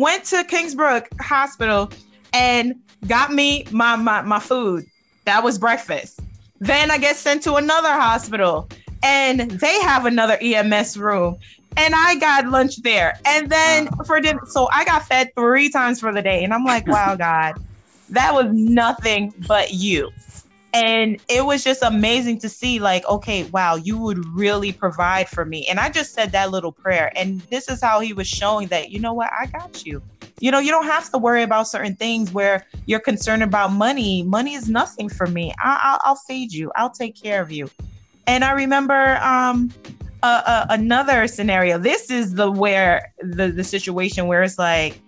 Went 0.00 0.24
to 0.24 0.36
Kingsbrook 0.44 1.08
Hospital 1.20 1.90
and 2.32 2.74
got 3.06 3.34
me 3.34 3.66
my, 3.70 3.96
my, 3.96 4.22
my 4.22 4.38
food. 4.38 4.86
That 5.26 5.44
was 5.44 5.58
breakfast. 5.58 6.20
Then 6.58 6.90
I 6.90 6.96
get 6.96 7.16
sent 7.16 7.42
to 7.42 7.56
another 7.56 7.92
hospital 7.92 8.66
and 9.02 9.50
they 9.50 9.78
have 9.82 10.06
another 10.06 10.38
EMS 10.40 10.96
room. 10.96 11.36
And 11.76 11.92
I 11.94 12.14
got 12.14 12.46
lunch 12.46 12.80
there. 12.80 13.18
And 13.26 13.50
then 13.50 13.90
for 14.06 14.22
dinner, 14.22 14.40
so 14.46 14.70
I 14.72 14.86
got 14.86 15.04
fed 15.04 15.34
three 15.34 15.68
times 15.68 16.00
for 16.00 16.14
the 16.14 16.22
day. 16.22 16.44
And 16.44 16.54
I'm 16.54 16.64
like, 16.64 16.86
wow, 16.86 17.14
God, 17.18 17.62
that 18.08 18.32
was 18.32 18.46
nothing 18.54 19.34
but 19.46 19.74
you. 19.74 20.10
And 20.72 21.20
it 21.28 21.44
was 21.44 21.64
just 21.64 21.82
amazing 21.82 22.38
to 22.40 22.48
see, 22.48 22.78
like, 22.78 23.06
okay, 23.08 23.44
wow, 23.44 23.74
you 23.74 23.98
would 23.98 24.24
really 24.28 24.72
provide 24.72 25.28
for 25.28 25.44
me. 25.44 25.66
And 25.66 25.80
I 25.80 25.90
just 25.90 26.14
said 26.14 26.30
that 26.32 26.52
little 26.52 26.70
prayer. 26.70 27.12
And 27.16 27.40
this 27.50 27.68
is 27.68 27.82
how 27.82 27.98
he 28.00 28.12
was 28.12 28.28
showing 28.28 28.68
that, 28.68 28.90
you 28.90 29.00
know 29.00 29.12
what, 29.12 29.30
I 29.32 29.46
got 29.46 29.84
you. 29.84 30.00
You 30.38 30.50
know, 30.50 30.60
you 30.60 30.70
don't 30.70 30.86
have 30.86 31.10
to 31.10 31.18
worry 31.18 31.42
about 31.42 31.66
certain 31.66 31.96
things 31.96 32.32
where 32.32 32.64
you're 32.86 33.00
concerned 33.00 33.42
about 33.42 33.72
money. 33.72 34.22
Money 34.22 34.54
is 34.54 34.68
nothing 34.68 35.08
for 35.08 35.26
me. 35.26 35.52
I- 35.58 35.98
will 36.06 36.14
feed 36.14 36.52
you, 36.52 36.70
I'll 36.76 36.90
take 36.90 37.20
care 37.20 37.42
of 37.42 37.50
you. 37.50 37.68
And 38.26 38.44
I 38.44 38.52
remember 38.52 39.18
um, 39.22 39.72
uh, 40.22 40.42
uh, 40.46 40.66
another 40.70 41.26
scenario. 41.26 41.78
This 41.78 42.10
is 42.10 42.34
the 42.34 42.50
where 42.50 43.12
the 43.20 43.48
the 43.48 43.64
situation 43.64 44.28
where 44.28 44.42
it's 44.44 44.58
like, 44.58 45.00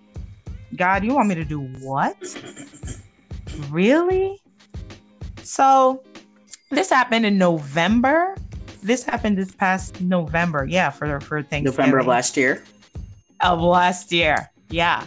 God, 0.75 1.05
you 1.05 1.13
want 1.13 1.29
me 1.29 1.35
to 1.35 1.45
do 1.45 1.61
what? 1.79 2.17
Really? 3.69 4.42
So 5.53 6.01
this 6.71 6.89
happened 6.89 7.27
in 7.27 7.37
November. 7.37 8.35
This 8.81 9.03
happened 9.03 9.37
this 9.37 9.51
past 9.51 10.01
November. 10.01 10.65
Yeah, 10.65 10.89
for 10.89 11.19
for 11.19 11.43
Thanksgiving. 11.43 11.65
November 11.65 11.99
of 11.99 12.07
last 12.07 12.35
year. 12.35 12.63
Of 13.41 13.61
last 13.61 14.11
year. 14.11 14.49
Yeah. 14.71 15.05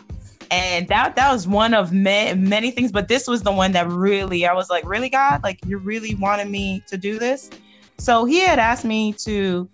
And 0.53 0.87
that 0.87 1.17
that 1.17 1.33
was 1.33 1.49
one 1.49 1.75
of 1.75 1.93
ma- 1.93 2.37
many 2.37 2.71
things, 2.71 2.93
but 2.93 3.09
this 3.09 3.27
was 3.27 3.43
the 3.43 3.51
one 3.51 3.73
that 3.73 3.89
really 3.89 4.47
I 4.47 4.53
was 4.53 4.71
like, 4.71 4.87
really, 4.87 5.09
God, 5.09 5.43
like 5.43 5.59
you 5.67 5.79
really 5.79 6.15
wanted 6.15 6.49
me 6.49 6.81
to 6.87 6.97
do 6.97 7.19
this. 7.19 7.51
So 7.99 8.25
he 8.25 8.39
had 8.39 8.61
asked 8.61 8.85
me 8.85 9.15
to 9.25 9.69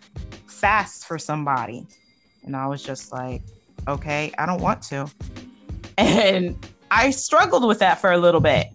fast 0.47 1.05
for 1.05 1.19
somebody. 1.19 1.87
And 2.45 2.57
I 2.57 2.67
was 2.67 2.83
just 2.83 3.13
like, 3.13 3.43
okay, 3.87 4.33
I 4.39 4.47
don't 4.47 4.63
want 4.63 4.81
to. 4.85 5.07
And 5.99 6.57
I 6.91 7.11
struggled 7.11 7.67
with 7.67 7.79
that 7.81 8.01
for 8.01 8.13
a 8.13 8.17
little 8.17 8.41
bit 8.41 8.69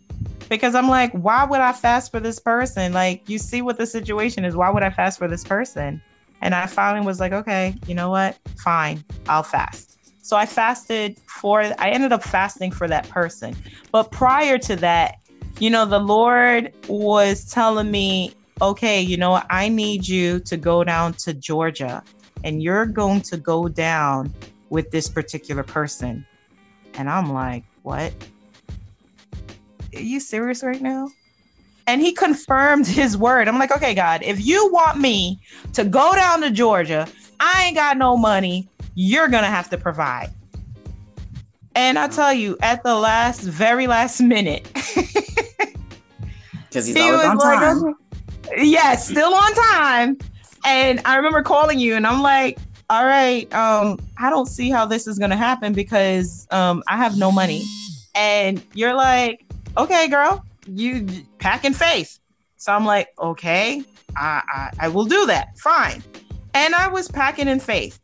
because 0.49 0.75
I'm 0.75 0.87
like, 0.87 1.11
why 1.11 1.45
would 1.45 1.59
I 1.59 1.73
fast 1.73 2.11
for 2.11 2.19
this 2.19 2.39
person? 2.39 2.93
Like, 2.93 3.27
you 3.29 3.37
see 3.37 3.61
what 3.61 3.77
the 3.77 3.85
situation 3.85 4.45
is. 4.45 4.55
Why 4.55 4.69
would 4.69 4.83
I 4.83 4.89
fast 4.89 5.19
for 5.19 5.27
this 5.27 5.43
person? 5.43 6.01
And 6.41 6.53
I 6.53 6.67
finally 6.67 7.05
was 7.05 7.19
like, 7.19 7.33
okay, 7.33 7.75
you 7.87 7.95
know 7.95 8.09
what? 8.09 8.37
Fine, 8.57 9.03
I'll 9.27 9.43
fast. 9.43 9.97
So 10.25 10.35
I 10.35 10.45
fasted 10.45 11.19
for, 11.25 11.61
I 11.61 11.89
ended 11.89 12.11
up 12.11 12.23
fasting 12.23 12.71
for 12.71 12.87
that 12.87 13.09
person. 13.09 13.55
But 13.91 14.11
prior 14.11 14.57
to 14.59 14.75
that, 14.77 15.15
you 15.59 15.69
know, 15.69 15.85
the 15.85 15.99
Lord 15.99 16.73
was 16.87 17.49
telling 17.49 17.89
me 17.89 18.33
okay, 18.61 19.01
you 19.01 19.17
know, 19.17 19.41
I 19.49 19.69
need 19.69 20.07
you 20.07 20.39
to 20.41 20.57
go 20.57 20.83
down 20.83 21.13
to 21.13 21.33
Georgia 21.33 22.03
and 22.43 22.61
you're 22.61 22.85
going 22.85 23.21
to 23.21 23.37
go 23.37 23.67
down 23.67 24.33
with 24.69 24.91
this 24.91 25.07
particular 25.07 25.63
person. 25.63 26.25
And 26.95 27.09
I'm 27.09 27.31
like, 27.31 27.63
what? 27.83 28.13
Are 29.95 30.01
you 30.01 30.19
serious 30.19 30.63
right 30.63 30.81
now? 30.81 31.09
And 31.87 32.01
he 32.01 32.11
confirmed 32.11 32.85
his 32.85 33.17
word. 33.17 33.47
I'm 33.47 33.57
like, 33.57 33.71
okay, 33.71 33.93
God, 33.93 34.21
if 34.23 34.45
you 34.45 34.69
want 34.71 34.99
me 34.99 35.39
to 35.73 35.85
go 35.85 36.13
down 36.15 36.41
to 36.41 36.51
Georgia, 36.51 37.07
I 37.39 37.65
ain't 37.67 37.75
got 37.75 37.97
no 37.97 38.17
money. 38.17 38.69
You're 38.95 39.29
going 39.29 39.43
to 39.43 39.49
have 39.49 39.69
to 39.69 39.77
provide. 39.77 40.29
And 41.75 41.97
I 41.97 42.07
tell 42.07 42.33
you, 42.33 42.57
at 42.61 42.83
the 42.83 42.95
last, 42.95 43.41
very 43.41 43.87
last 43.87 44.19
minute, 44.19 44.63
because 44.73 46.87
he's 46.87 46.95
he 46.95 47.01
always 47.01 47.29
on 47.29 47.37
time. 47.37 47.81
Like, 47.81 47.95
yes, 48.57 49.07
still 49.07 49.33
on 49.33 49.53
time. 49.53 50.17
And 50.65 50.99
I 51.05 51.15
remember 51.15 51.43
calling 51.43 51.79
you, 51.79 51.95
and 51.95 52.07
I'm 52.07 52.21
like, 52.21 52.57
all 52.89 53.05
right, 53.05 53.53
um, 53.53 53.99
I 54.17 54.29
don't 54.29 54.47
see 54.47 54.69
how 54.69 54.85
this 54.85 55.07
is 55.07 55.19
gonna 55.19 55.37
happen 55.37 55.73
because 55.73 56.47
um, 56.51 56.83
I 56.87 56.97
have 56.97 57.17
no 57.17 57.31
money. 57.31 57.63
And 58.15 58.63
you're 58.73 58.95
like, 58.95 59.45
okay, 59.77 60.07
girl, 60.07 60.43
you 60.67 61.07
pack 61.39 61.63
in 61.63 61.73
faith. 61.73 62.19
So 62.57 62.73
I'm 62.73 62.85
like, 62.85 63.09
okay, 63.19 63.83
I, 64.15 64.41
I, 64.47 64.85
I 64.85 64.87
will 64.89 65.05
do 65.05 65.25
that. 65.27 65.57
Fine. 65.59 66.03
And 66.53 66.73
I 66.73 66.87
was 66.87 67.07
packing 67.07 67.47
in 67.47 67.59
faith. 67.59 67.99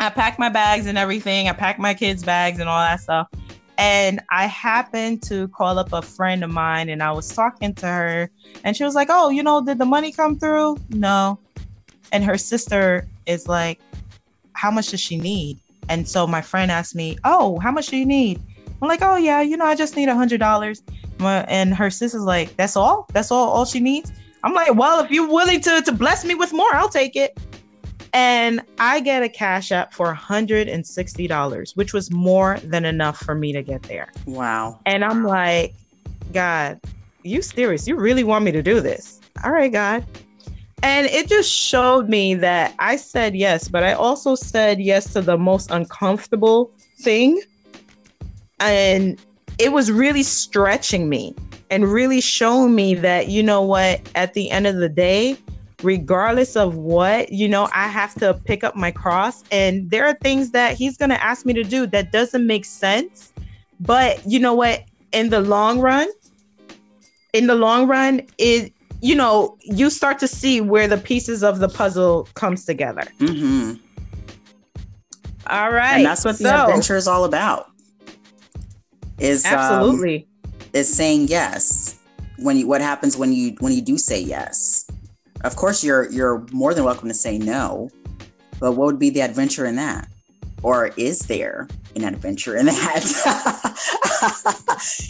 I 0.00 0.08
packed 0.08 0.38
my 0.38 0.48
bags 0.48 0.86
and 0.86 0.96
everything. 0.96 1.48
I 1.48 1.52
packed 1.52 1.78
my 1.78 1.92
kids' 1.92 2.24
bags 2.24 2.58
and 2.58 2.68
all 2.68 2.80
that 2.80 3.00
stuff. 3.00 3.28
And 3.76 4.20
I 4.30 4.46
happened 4.46 5.22
to 5.24 5.48
call 5.48 5.78
up 5.78 5.92
a 5.92 6.02
friend 6.02 6.42
of 6.42 6.50
mine 6.50 6.88
and 6.88 7.02
I 7.02 7.12
was 7.12 7.28
talking 7.28 7.74
to 7.76 7.86
her 7.86 8.30
and 8.64 8.76
she 8.76 8.84
was 8.84 8.94
like, 8.94 9.08
Oh, 9.10 9.30
you 9.30 9.42
know, 9.42 9.64
did 9.64 9.78
the 9.78 9.86
money 9.86 10.12
come 10.12 10.38
through? 10.38 10.78
No. 10.90 11.38
And 12.12 12.24
her 12.24 12.36
sister 12.36 13.06
is 13.26 13.48
like, 13.48 13.80
How 14.52 14.70
much 14.70 14.88
does 14.88 15.00
she 15.00 15.16
need? 15.16 15.60
And 15.88 16.06
so 16.08 16.26
my 16.26 16.42
friend 16.42 16.70
asked 16.70 16.94
me, 16.94 17.18
Oh, 17.24 17.58
how 17.58 17.70
much 17.70 17.88
do 17.88 17.96
you 17.96 18.06
need? 18.06 18.42
I'm 18.82 18.88
like, 18.88 19.00
Oh, 19.02 19.16
yeah, 19.16 19.40
you 19.40 19.56
know, 19.56 19.66
I 19.66 19.74
just 19.74 19.96
need 19.96 20.08
a 20.08 20.14
hundred 20.14 20.40
dollars. 20.40 20.82
And 21.20 21.74
her 21.74 21.90
sister's 21.90 22.22
like, 22.22 22.56
That's 22.56 22.76
all? 22.76 23.06
That's 23.12 23.30
all 23.30 23.50
all 23.50 23.64
she 23.64 23.80
needs? 23.80 24.12
I'm 24.42 24.54
like, 24.54 24.74
Well, 24.74 25.04
if 25.04 25.10
you're 25.10 25.28
willing 25.28 25.60
to 25.62 25.82
to 25.82 25.92
bless 25.92 26.24
me 26.24 26.34
with 26.34 26.52
more, 26.52 26.74
I'll 26.74 26.88
take 26.88 27.16
it 27.16 27.38
and 28.12 28.60
I 28.78 29.00
get 29.00 29.22
a 29.22 29.28
cash 29.28 29.70
app 29.72 29.92
for 29.92 30.12
$160, 30.12 31.76
which 31.76 31.92
was 31.92 32.10
more 32.10 32.58
than 32.64 32.84
enough 32.84 33.18
for 33.18 33.34
me 33.34 33.52
to 33.52 33.62
get 33.62 33.82
there. 33.84 34.12
Wow. 34.26 34.80
And 34.86 35.04
I'm 35.04 35.24
like, 35.24 35.74
God, 36.32 36.80
you 37.22 37.42
serious? 37.42 37.86
You 37.86 37.96
really 37.96 38.24
want 38.24 38.44
me 38.44 38.52
to 38.52 38.62
do 38.62 38.80
this? 38.80 39.20
All 39.44 39.52
right, 39.52 39.72
God. 39.72 40.04
And 40.82 41.06
it 41.08 41.28
just 41.28 41.52
showed 41.52 42.08
me 42.08 42.34
that 42.36 42.74
I 42.78 42.96
said 42.96 43.36
yes, 43.36 43.68
but 43.68 43.82
I 43.84 43.92
also 43.92 44.34
said 44.34 44.80
yes 44.80 45.12
to 45.12 45.20
the 45.20 45.36
most 45.36 45.70
uncomfortable 45.70 46.72
thing. 47.00 47.40
And 48.60 49.18
it 49.58 49.72
was 49.72 49.90
really 49.90 50.22
stretching 50.22 51.08
me 51.08 51.34
and 51.70 51.90
really 51.90 52.20
showing 52.20 52.74
me 52.74 52.94
that, 52.94 53.28
you 53.28 53.42
know 53.42 53.62
what, 53.62 54.00
at 54.14 54.34
the 54.34 54.50
end 54.50 54.66
of 54.66 54.76
the 54.76 54.88
day, 54.88 55.36
regardless 55.82 56.56
of 56.56 56.76
what, 56.76 57.32
you 57.32 57.48
know, 57.48 57.68
I 57.74 57.88
have 57.88 58.14
to 58.16 58.34
pick 58.34 58.64
up 58.64 58.76
my 58.76 58.90
cross. 58.90 59.42
And 59.50 59.90
there 59.90 60.06
are 60.06 60.14
things 60.14 60.50
that 60.50 60.76
he's 60.76 60.96
going 60.96 61.10
to 61.10 61.22
ask 61.22 61.46
me 61.46 61.52
to 61.54 61.64
do 61.64 61.86
that 61.88 62.12
doesn't 62.12 62.46
make 62.46 62.64
sense. 62.64 63.32
But 63.80 64.20
you 64.26 64.38
know 64.38 64.54
what? 64.54 64.84
In 65.12 65.30
the 65.30 65.40
long 65.40 65.80
run, 65.80 66.08
in 67.32 67.46
the 67.46 67.54
long 67.54 67.88
run, 67.88 68.22
it, 68.38 68.72
you 69.00 69.14
know, 69.14 69.56
you 69.62 69.88
start 69.90 70.18
to 70.18 70.28
see 70.28 70.60
where 70.60 70.86
the 70.86 70.98
pieces 70.98 71.42
of 71.42 71.58
the 71.58 71.68
puzzle 71.68 72.28
comes 72.34 72.64
together. 72.64 73.04
Mm-hmm. 73.18 73.74
All 75.46 75.72
right. 75.72 75.96
And 75.96 76.06
that's 76.06 76.24
what 76.24 76.36
so, 76.36 76.44
the 76.44 76.64
adventure 76.64 76.96
is 76.96 77.08
all 77.08 77.24
about. 77.24 77.69
Is 79.20 79.44
um, 79.44 79.54
absolutely 79.54 80.26
um, 80.44 80.50
is 80.72 80.92
saying 80.92 81.28
yes 81.28 81.98
when 82.38 82.56
you 82.56 82.66
what 82.66 82.80
happens 82.80 83.16
when 83.16 83.32
you 83.32 83.54
when 83.60 83.72
you 83.72 83.82
do 83.82 83.98
say 83.98 84.20
yes 84.20 84.90
of 85.42 85.56
course, 85.56 85.82
you're 85.82 86.10
you're 86.10 86.46
more 86.52 86.74
than 86.74 86.84
welcome 86.84 87.08
to 87.08 87.14
say 87.14 87.38
no, 87.38 87.88
but 88.58 88.72
what 88.72 88.86
would 88.86 88.98
be 88.98 89.08
the 89.10 89.22
adventure 89.22 89.64
in 89.64 89.76
that? 89.76 90.08
or 90.62 90.90
is 90.96 91.20
there 91.20 91.68
an 91.96 92.04
adventure 92.04 92.56
in 92.56 92.66
that? 92.66 93.04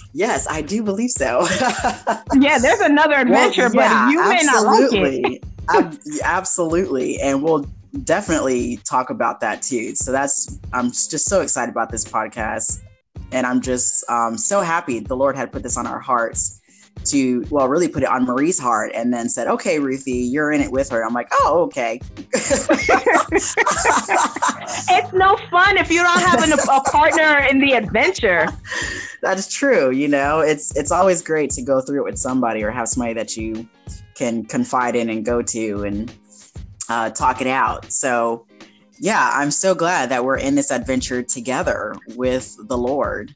yes, 0.13 0.47
I 0.49 0.63
do 0.63 0.83
believe 0.83 1.11
so. 1.11 1.47
yeah, 2.39 2.59
there's 2.59 2.81
another 2.81 3.17
adventure, 3.17 3.69
well, 3.75 3.91
yeah, 3.91 4.07
but 4.07 4.13
you 4.13 4.29
may 4.29 4.39
absolutely. 4.41 5.21
not 5.21 5.31
like 5.31 5.33
it. 5.33 5.45
Ab- 5.69 5.99
absolutely. 6.23 7.21
And 7.21 7.43
we'll 7.43 7.67
definitely 8.05 8.79
talk 8.85 9.11
about 9.11 9.41
that 9.41 9.63
too. 9.63 9.95
So 9.95 10.13
that's, 10.13 10.59
I'm 10.73 10.91
just 10.91 11.27
so 11.27 11.41
excited 11.41 11.73
about 11.73 11.91
this 11.91 12.05
podcast. 12.05 12.81
And 13.33 13.47
I'm 13.47 13.61
just 13.61 14.09
um, 14.11 14.37
so 14.37 14.61
happy 14.61 15.01
the 15.01 15.17
Lord 15.17 15.37
had 15.37 15.53
put 15.53 15.63
this 15.63 15.77
on 15.77 15.87
our 15.87 16.01
hearts 16.01 16.61
to 17.05 17.45
well 17.51 17.69
really 17.69 17.89
put 17.89 18.03
it 18.03 18.09
on 18.09 18.27
marie's 18.27 18.59
heart 18.59 18.91
and 18.95 19.15
then 19.15 19.27
said 19.29 19.47
okay 19.47 19.79
ruthie 19.79 20.19
you're 20.19 20.53
in 20.53 20.61
it 20.61 20.71
with 20.71 20.91
her. 20.91 21.05
I'm 21.05 21.15
like 21.15 21.29
oh 21.33 21.63
okay. 21.67 22.01
It's 24.93 25.13
no 25.13 25.37
fun 25.51 25.77
if 25.77 25.91
you 25.91 26.03
don't 26.03 26.21
have 26.21 26.43
an, 26.43 26.53
a 26.53 26.81
partner 26.91 27.47
in 27.49 27.61
the 27.61 27.73
adventure. 27.73 28.49
That 29.23 29.39
is 29.39 29.49
true 29.49 29.91
you 29.91 30.09
know? 30.09 30.41
It's 30.41 30.77
it's 30.77 30.91
always 30.91 31.23
great 31.23 31.51
to 31.51 31.63
go 31.63 31.81
through 31.81 32.01
it 32.01 32.05
with 32.05 32.19
somebody 32.19 32.63
or 32.63 32.71
have 32.71 32.89
somebody 32.89 33.15
that 33.15 33.37
you 33.37 33.69
can 34.15 34.45
confide 34.45 34.97
in 34.97 35.09
and 35.09 35.25
go 35.25 35.41
to 35.43 35.85
and 35.85 36.13
uh, 36.91 37.09
talk 37.11 37.41
it 37.41 37.47
out. 37.47 37.91
So 37.91 38.47
yeah 39.01 39.33
i'm 39.35 39.51
so 39.51 39.75
glad 39.75 40.09
that 40.09 40.25
we're 40.25 40.39
in 40.39 40.55
this 40.55 40.71
adventure 40.71 41.23
together 41.23 41.97
with 42.15 42.57
the 42.69 42.79
lord 42.79 43.35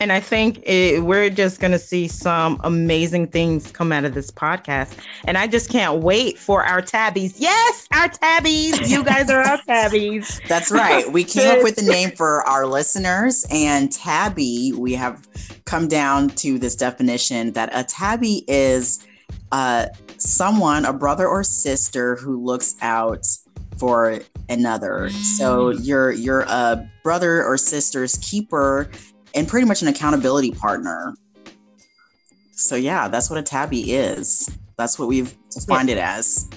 and 0.00 0.12
I 0.12 0.20
think 0.20 0.62
it, 0.64 1.02
we're 1.02 1.30
just 1.30 1.60
going 1.60 1.70
to 1.72 1.78
see 1.78 2.08
some 2.08 2.60
amazing 2.64 3.28
things 3.28 3.70
come 3.70 3.92
out 3.92 4.04
of 4.04 4.12
this 4.12 4.30
podcast. 4.30 4.98
And 5.24 5.38
I 5.38 5.46
just 5.46 5.70
can't 5.70 6.02
wait 6.02 6.38
for 6.38 6.62
our 6.62 6.82
tabbies. 6.82 7.40
Yes, 7.40 7.88
our 7.92 8.08
tabbies. 8.08 8.90
You 8.90 9.04
guys 9.04 9.30
are 9.30 9.40
our 9.40 9.58
tabbies. 9.66 10.40
That's 10.48 10.70
right. 10.70 11.10
We 11.10 11.24
came 11.24 11.56
up 11.56 11.62
with 11.62 11.76
the 11.76 11.90
name 11.90 12.10
for 12.16 12.42
our 12.42 12.66
listeners. 12.66 13.46
And 13.50 13.90
tabby, 13.90 14.72
we 14.76 14.92
have 14.94 15.26
come 15.64 15.88
down 15.88 16.28
to 16.30 16.58
this 16.58 16.76
definition 16.76 17.52
that 17.52 17.70
a 17.72 17.84
tabby 17.84 18.44
is 18.48 19.06
uh, 19.52 19.86
someone, 20.18 20.84
a 20.84 20.92
brother 20.92 21.26
or 21.26 21.44
sister 21.44 22.16
who 22.16 22.44
looks 22.44 22.76
out 22.82 23.26
for 23.78 24.20
another. 24.48 25.10
So 25.10 25.72
mm. 25.72 25.78
you're 25.82 26.12
you're 26.12 26.42
a 26.42 26.88
brother 27.02 27.44
or 27.44 27.56
sister's 27.56 28.16
keeper 28.16 28.90
and 29.34 29.48
pretty 29.48 29.66
much 29.66 29.82
an 29.82 29.88
accountability 29.88 30.52
partner. 30.52 31.14
So 32.52 32.76
yeah, 32.76 33.08
that's 33.08 33.30
what 33.30 33.38
a 33.38 33.42
tabby 33.42 33.92
is. 33.92 34.50
That's 34.76 34.98
what 34.98 35.08
we've 35.08 35.34
defined 35.50 35.88
yeah. 35.88 35.96
it 35.96 35.98
as. 35.98 36.48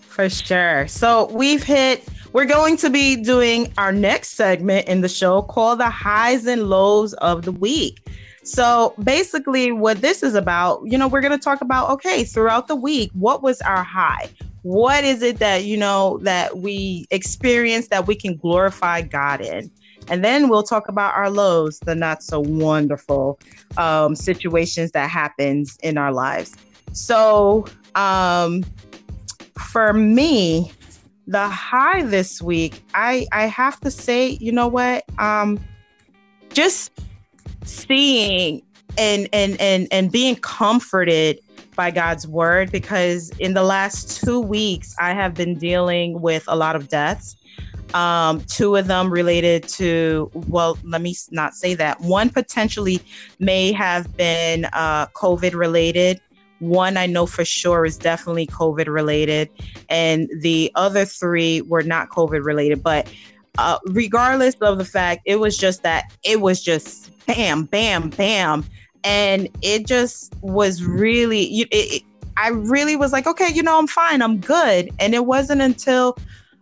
For 0.00 0.28
sure. 0.28 0.86
So 0.88 1.30
we've 1.32 1.62
hit 1.62 2.06
we're 2.32 2.44
going 2.44 2.76
to 2.78 2.90
be 2.90 3.16
doing 3.16 3.72
our 3.76 3.92
next 3.92 4.30
segment 4.30 4.86
in 4.86 5.00
the 5.00 5.08
show 5.08 5.42
called 5.42 5.80
the 5.80 5.90
highs 5.90 6.46
and 6.46 6.68
lows 6.70 7.12
of 7.14 7.42
the 7.42 7.52
week. 7.52 8.06
So 8.42 8.94
basically, 9.02 9.72
what 9.72 10.00
this 10.00 10.22
is 10.22 10.34
about, 10.34 10.82
you 10.84 10.96
know, 10.96 11.08
we're 11.08 11.20
going 11.20 11.38
to 11.38 11.44
talk 11.44 11.60
about 11.60 11.90
okay, 11.90 12.24
throughout 12.24 12.68
the 12.68 12.76
week, 12.76 13.10
what 13.12 13.42
was 13.42 13.60
our 13.60 13.82
high? 13.82 14.28
What 14.62 15.04
is 15.04 15.22
it 15.22 15.38
that, 15.38 15.64
you 15.64 15.76
know, 15.76 16.18
that 16.22 16.58
we 16.58 17.06
experienced 17.10 17.90
that 17.90 18.06
we 18.06 18.14
can 18.14 18.36
glorify 18.36 19.02
God 19.02 19.40
in? 19.40 19.70
And 20.08 20.24
then 20.24 20.48
we'll 20.48 20.62
talk 20.62 20.88
about 20.88 21.14
our 21.14 21.30
lows, 21.30 21.78
the 21.80 21.94
not 21.94 22.22
so 22.22 22.40
wonderful 22.40 23.38
um, 23.76 24.16
situations 24.16 24.90
that 24.92 25.08
happens 25.08 25.78
in 25.82 25.96
our 25.96 26.12
lives. 26.12 26.56
So 26.92 27.66
um, 27.94 28.64
for 29.58 29.92
me, 29.92 30.72
the 31.26 31.46
high 31.46 32.02
this 32.02 32.42
week, 32.42 32.82
I 32.94 33.26
I 33.30 33.46
have 33.46 33.78
to 33.80 33.90
say, 33.90 34.30
you 34.40 34.50
know 34.50 34.66
what? 34.66 35.04
Um, 35.18 35.60
just 36.52 36.90
seeing 37.70 38.62
and 38.98 39.28
and 39.32 39.60
and 39.60 39.88
and 39.90 40.10
being 40.10 40.36
comforted 40.36 41.40
by 41.76 41.90
God's 41.90 42.26
word 42.26 42.72
because 42.72 43.30
in 43.38 43.54
the 43.54 43.62
last 43.62 44.22
two 44.22 44.40
weeks 44.40 44.94
I 44.98 45.14
have 45.14 45.34
been 45.34 45.56
dealing 45.56 46.20
with 46.20 46.44
a 46.48 46.56
lot 46.56 46.76
of 46.76 46.88
deaths 46.88 47.36
um, 47.94 48.42
two 48.42 48.76
of 48.76 48.86
them 48.86 49.10
related 49.10 49.66
to, 49.68 50.30
well, 50.34 50.78
let 50.84 51.00
me 51.00 51.14
not 51.30 51.54
say 51.54 51.74
that. 51.74 52.00
One 52.00 52.30
potentially 52.30 53.00
may 53.38 53.72
have 53.72 54.16
been 54.16 54.66
uh, 54.72 55.06
COVID 55.08 55.54
related. 55.54 56.20
One 56.60 56.96
I 56.96 57.06
know 57.06 57.26
for 57.26 57.44
sure 57.44 57.84
is 57.84 57.96
definitely 57.96 58.46
COVID 58.46 58.86
related. 58.86 59.50
And 59.88 60.28
the 60.40 60.70
other 60.74 61.04
three 61.04 61.62
were 61.62 61.82
not 61.82 62.10
COVID 62.10 62.44
related. 62.44 62.82
But 62.82 63.12
uh, 63.58 63.78
regardless 63.86 64.54
of 64.56 64.78
the 64.78 64.84
fact, 64.84 65.22
it 65.24 65.40
was 65.40 65.56
just 65.56 65.82
that 65.82 66.04
it 66.22 66.40
was 66.40 66.62
just 66.62 67.10
bam, 67.34 67.64
bam, 67.64 68.10
bam. 68.10 68.64
And 69.04 69.48
it 69.62 69.86
just 69.86 70.34
was 70.42 70.82
really, 70.84 71.42
it, 71.44 71.68
it, 71.70 72.02
I 72.36 72.48
really 72.48 72.96
was 72.96 73.12
like, 73.12 73.26
okay, 73.26 73.48
you 73.52 73.62
know, 73.62 73.78
I'm 73.78 73.86
fine, 73.86 74.22
I'm 74.22 74.38
good. 74.40 74.90
And 74.98 75.14
it 75.14 75.26
wasn't 75.26 75.60
until 75.60 76.16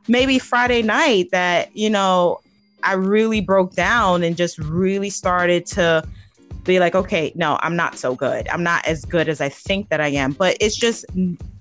maybe 0.09 0.39
Friday 0.39 0.83
night 0.83 1.31
that, 1.31 1.75
you 1.77 1.91
know, 1.91 2.41
I 2.83 2.95
really 2.95 3.41
broke 3.41 3.75
down 3.75 4.23
and 4.23 4.37
just 4.37 4.59
really 4.59 5.11
started 5.11 5.67
to 5.67 6.07
be 6.69 6.79
like, 6.79 6.95
okay, 6.95 7.33
no, 7.35 7.59
I'm 7.63 7.75
not 7.75 7.97
so 7.99 8.15
good. 8.15 8.49
I'm 8.49 8.63
not 8.63 8.87
as 8.87 9.05
good 9.05 9.29
as 9.29 9.41
I 9.41 9.49
think 9.49 9.89
that 9.89 10.01
I 10.01 10.09
am. 10.09 10.33
But 10.33 10.57
it's 10.61 10.77
just 10.77 11.05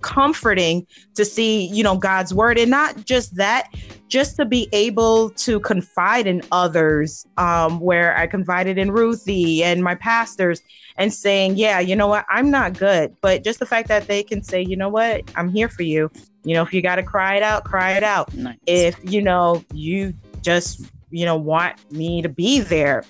comforting 0.01 0.85
to 1.15 1.25
see, 1.25 1.65
you 1.67 1.81
know, 1.81 1.97
God's 1.97 2.33
word 2.33 2.59
and 2.59 2.69
not 2.69 3.05
just 3.05 3.35
that, 3.37 3.69
just 4.07 4.35
to 4.35 4.45
be 4.45 4.69
able 4.73 5.31
to 5.31 5.59
confide 5.61 6.27
in 6.27 6.43
others, 6.51 7.25
um, 7.37 7.79
where 7.79 8.15
I 8.15 8.27
confided 8.27 8.77
in 8.77 8.91
Ruthie 8.91 9.63
and 9.63 9.83
my 9.83 9.95
pastors 9.95 10.61
and 10.97 11.13
saying, 11.13 11.57
yeah, 11.57 11.79
you 11.79 11.95
know 11.95 12.07
what, 12.07 12.25
I'm 12.29 12.51
not 12.51 12.77
good. 12.77 13.15
But 13.21 13.43
just 13.43 13.59
the 13.59 13.65
fact 13.65 13.87
that 13.87 14.07
they 14.07 14.23
can 14.23 14.43
say, 14.43 14.61
you 14.61 14.75
know 14.75 14.89
what, 14.89 15.29
I'm 15.35 15.49
here 15.49 15.69
for 15.69 15.83
you. 15.83 16.11
You 16.43 16.53
know, 16.53 16.63
if 16.63 16.73
you 16.73 16.81
got 16.81 16.95
to 16.95 17.03
cry 17.03 17.35
it 17.35 17.43
out, 17.43 17.63
cry 17.65 17.93
it 17.93 18.03
out. 18.03 18.33
Nice. 18.33 18.57
If, 18.67 18.99
you 19.03 19.21
know, 19.21 19.63
you 19.73 20.13
just, 20.41 20.85
you 21.09 21.25
know, 21.25 21.35
want 21.35 21.75
me 21.91 22.21
to 22.21 22.29
be 22.29 22.59
there, 22.59 23.03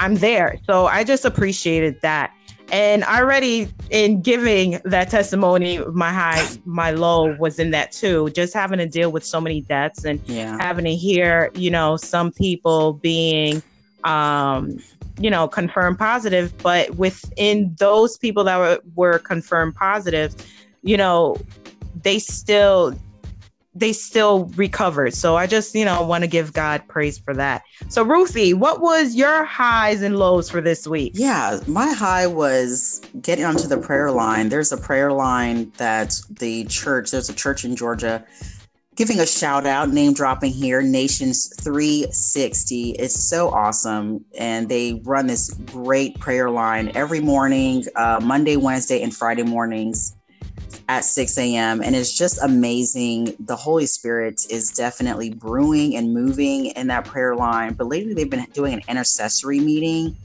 I'm 0.00 0.16
there. 0.16 0.58
So 0.66 0.86
I 0.86 1.04
just 1.04 1.24
appreciated 1.24 2.00
that. 2.00 2.34
And 2.72 3.04
already 3.04 3.68
in 3.90 4.22
giving 4.22 4.80
that 4.84 5.10
testimony, 5.10 5.78
my 5.92 6.10
high, 6.10 6.48
my 6.64 6.92
low 6.92 7.36
was 7.36 7.58
in 7.58 7.70
that 7.72 7.92
too. 7.92 8.30
Just 8.30 8.54
having 8.54 8.78
to 8.78 8.86
deal 8.86 9.12
with 9.12 9.24
so 9.24 9.40
many 9.40 9.60
deaths 9.60 10.04
and 10.04 10.20
yeah. 10.26 10.56
having 10.58 10.84
to 10.86 10.94
hear, 10.94 11.50
you 11.54 11.70
know, 11.70 11.96
some 11.96 12.32
people 12.32 12.94
being, 12.94 13.62
um, 14.04 14.78
you 15.18 15.28
know, 15.28 15.48
confirmed 15.48 15.98
positive, 15.98 16.56
but 16.58 16.94
within 16.94 17.74
those 17.78 18.16
people 18.16 18.44
that 18.44 18.56
were, 18.56 18.80
were 18.94 19.18
confirmed 19.18 19.74
positive, 19.74 20.34
you 20.82 20.96
know, 20.96 21.36
they 22.02 22.18
still 22.18 22.96
they 23.74 23.92
still 23.92 24.46
recovered. 24.56 25.14
So 25.14 25.36
I 25.36 25.46
just, 25.46 25.74
you 25.74 25.84
know, 25.84 26.02
want 26.02 26.24
to 26.24 26.28
give 26.28 26.52
God 26.52 26.82
praise 26.88 27.18
for 27.18 27.34
that. 27.34 27.62
So 27.88 28.02
Ruthie, 28.02 28.52
what 28.52 28.80
was 28.80 29.14
your 29.14 29.44
highs 29.44 30.02
and 30.02 30.18
lows 30.18 30.50
for 30.50 30.60
this 30.60 30.86
week? 30.86 31.12
Yeah, 31.14 31.60
my 31.66 31.92
high 31.92 32.26
was 32.26 33.00
getting 33.20 33.44
onto 33.44 33.68
the 33.68 33.78
prayer 33.78 34.10
line. 34.10 34.48
There's 34.48 34.72
a 34.72 34.76
prayer 34.76 35.12
line 35.12 35.70
that 35.76 36.20
the 36.30 36.64
church, 36.64 37.12
there's 37.12 37.28
a 37.28 37.34
church 37.34 37.64
in 37.64 37.76
Georgia 37.76 38.24
giving 38.96 39.20
a 39.20 39.26
shout 39.26 39.64
out, 39.64 39.88
name 39.88 40.12
dropping 40.12 40.52
here, 40.52 40.82
Nations 40.82 41.50
360. 41.62 42.90
It's 42.90 43.14
so 43.14 43.48
awesome. 43.48 44.24
And 44.36 44.68
they 44.68 45.00
run 45.04 45.26
this 45.26 45.54
great 45.54 46.18
prayer 46.18 46.50
line 46.50 46.92
every 46.94 47.20
morning, 47.20 47.84
uh, 47.96 48.20
Monday, 48.22 48.56
Wednesday, 48.56 49.00
and 49.02 49.14
Friday 49.14 49.44
mornings 49.44 50.14
at 50.88 51.04
6 51.04 51.38
a.m. 51.38 51.82
And 51.82 51.94
it's 51.94 52.16
just 52.16 52.42
amazing. 52.42 53.36
The 53.38 53.56
Holy 53.56 53.86
Spirit 53.86 54.42
is 54.50 54.70
definitely 54.70 55.30
brewing 55.30 55.96
and 55.96 56.12
moving 56.12 56.66
in 56.66 56.88
that 56.88 57.04
prayer 57.04 57.36
line. 57.36 57.74
But 57.74 57.86
lately, 57.86 58.12
they've 58.12 58.28
been 58.28 58.46
doing 58.52 58.74
an 58.74 58.82
intercessory 58.88 59.60
meeting. 59.60 60.16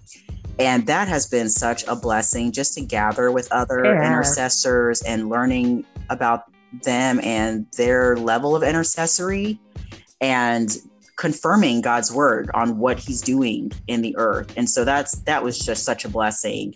And 0.57 0.87
that 0.87 1.07
has 1.07 1.27
been 1.27 1.49
such 1.49 1.83
a 1.85 1.95
blessing 1.95 2.51
just 2.51 2.73
to 2.75 2.81
gather 2.81 3.31
with 3.31 3.51
other 3.51 3.85
yeah. 3.85 4.07
intercessors 4.07 5.01
and 5.01 5.29
learning 5.29 5.85
about 6.09 6.45
them 6.83 7.19
and 7.23 7.67
their 7.77 8.17
level 8.17 8.55
of 8.55 8.63
intercessory 8.63 9.59
and 10.21 10.77
confirming 11.15 11.81
God's 11.81 12.11
word 12.11 12.49
on 12.53 12.77
what 12.77 12.99
he's 12.99 13.21
doing 13.21 13.71
in 13.87 14.01
the 14.01 14.15
earth. 14.17 14.53
And 14.57 14.69
so 14.69 14.83
that's 14.83 15.19
that 15.23 15.43
was 15.43 15.59
just 15.59 15.83
such 15.83 16.05
a 16.05 16.09
blessing. 16.09 16.73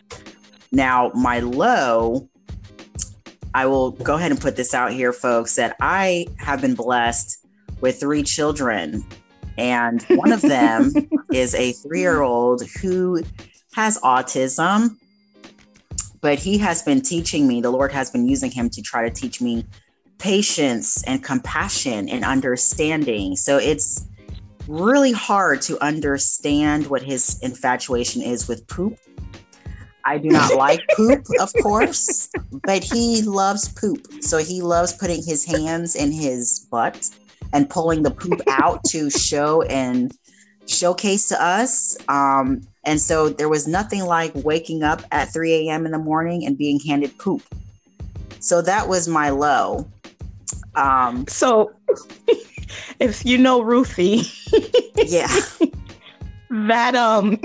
Now, 0.71 1.11
my 1.15 1.39
low 1.39 2.29
I 3.53 3.65
will 3.65 3.91
go 3.91 4.15
ahead 4.15 4.31
and 4.31 4.39
put 4.39 4.55
this 4.55 4.73
out 4.73 4.91
here, 4.91 5.13
folks, 5.13 5.55
that 5.55 5.75
I 5.81 6.27
have 6.37 6.61
been 6.61 6.75
blessed 6.75 7.45
with 7.81 7.99
three 7.99 8.23
children. 8.23 9.03
And 9.57 10.01
one 10.03 10.31
of 10.31 10.41
them 10.41 10.93
is 11.33 11.55
a 11.55 11.73
three 11.73 12.01
year 12.01 12.21
old 12.21 12.63
who 12.81 13.23
has 13.73 13.99
autism, 14.01 14.97
but 16.21 16.39
he 16.39 16.57
has 16.57 16.83
been 16.83 17.01
teaching 17.01 17.47
me, 17.47 17.61
the 17.61 17.71
Lord 17.71 17.91
has 17.91 18.11
been 18.11 18.27
using 18.27 18.51
him 18.51 18.69
to 18.69 18.81
try 18.81 19.07
to 19.07 19.09
teach 19.09 19.41
me 19.41 19.65
patience 20.17 21.03
and 21.03 21.23
compassion 21.23 22.09
and 22.09 22.25
understanding. 22.25 23.35
So 23.35 23.57
it's 23.57 24.05
really 24.67 25.11
hard 25.11 25.61
to 25.63 25.83
understand 25.83 26.87
what 26.87 27.01
his 27.01 27.39
infatuation 27.41 28.21
is 28.21 28.47
with 28.47 28.67
poop. 28.67 28.97
I 30.09 30.17
do 30.17 30.31
not 30.31 30.55
like 30.55 30.89
poop, 30.95 31.23
of 31.37 31.55
course, 31.61 32.29
but 32.65 32.83
he 32.83 33.21
loves 33.21 33.69
poop. 33.69 34.07
So 34.21 34.39
he 34.39 34.61
loves 34.63 34.91
putting 34.91 35.23
his 35.23 35.45
hands 35.45 35.95
in 35.95 36.11
his 36.11 36.67
butt 36.71 37.07
and 37.53 37.69
pulling 37.69 38.01
the 38.01 38.09
poop 38.09 38.41
out 38.47 38.83
to 38.85 39.11
show 39.11 39.61
and 39.63 40.11
showcase 40.65 41.27
to 41.27 41.41
us. 41.41 41.95
Um, 42.07 42.61
and 42.85 42.99
so 42.99 43.29
there 43.29 43.49
was 43.49 43.67
nothing 43.67 44.03
like 44.03 44.31
waking 44.33 44.81
up 44.81 45.03
at 45.11 45.31
3 45.31 45.67
a.m. 45.67 45.85
in 45.85 45.91
the 45.91 45.99
morning 45.99 46.43
and 46.43 46.57
being 46.57 46.79
handed 46.87 47.15
poop. 47.19 47.43
So 48.39 48.63
that 48.63 48.89
was 48.89 49.07
my 49.07 49.29
low. 49.29 49.87
Um, 50.73 51.27
so 51.27 51.71
if 52.99 53.23
you 53.27 53.37
know 53.37 53.61
Ruthie, 53.61 54.23
yeah, 54.95 55.27
that 56.49 56.95
um 56.95 57.39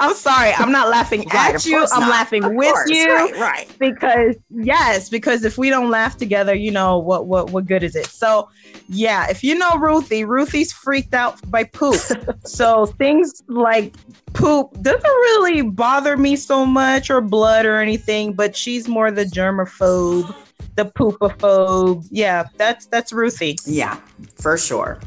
I'm 0.00 0.14
sorry, 0.14 0.52
I'm 0.52 0.72
not 0.72 0.88
laughing 0.88 1.24
right, 1.34 1.54
at 1.54 1.64
you. 1.64 1.86
I'm 1.92 2.00
not. 2.00 2.10
laughing 2.10 2.44
of 2.44 2.52
with 2.52 2.72
course. 2.72 2.90
you. 2.90 3.14
Right, 3.14 3.36
right. 3.36 3.78
Because 3.78 4.36
yes, 4.50 5.08
because 5.08 5.44
if 5.44 5.58
we 5.58 5.70
don't 5.70 5.90
laugh 5.90 6.16
together, 6.16 6.54
you 6.54 6.70
know 6.70 6.98
what 6.98 7.26
what 7.26 7.50
what 7.50 7.66
good 7.66 7.82
is 7.82 7.96
it? 7.96 8.06
So 8.06 8.48
yeah, 8.88 9.28
if 9.28 9.42
you 9.42 9.54
know 9.54 9.76
Ruthie, 9.78 10.24
Ruthie's 10.24 10.72
freaked 10.72 11.14
out 11.14 11.38
by 11.50 11.64
poop. 11.64 12.00
so 12.44 12.86
things 12.86 13.42
like 13.48 13.94
poop 14.32 14.80
doesn't 14.82 15.02
really 15.04 15.62
bother 15.62 16.16
me 16.16 16.36
so 16.36 16.66
much 16.66 17.10
or 17.10 17.20
blood 17.20 17.66
or 17.66 17.76
anything, 17.76 18.32
but 18.32 18.56
she's 18.56 18.88
more 18.88 19.10
the 19.10 19.24
germaphobe, 19.24 20.34
the 20.76 20.84
poopophobe. 20.84 22.06
Yeah, 22.10 22.48
that's 22.56 22.86
that's 22.86 23.12
Ruthie. 23.12 23.56
Yeah, 23.64 23.98
for 24.36 24.58
sure. 24.58 25.00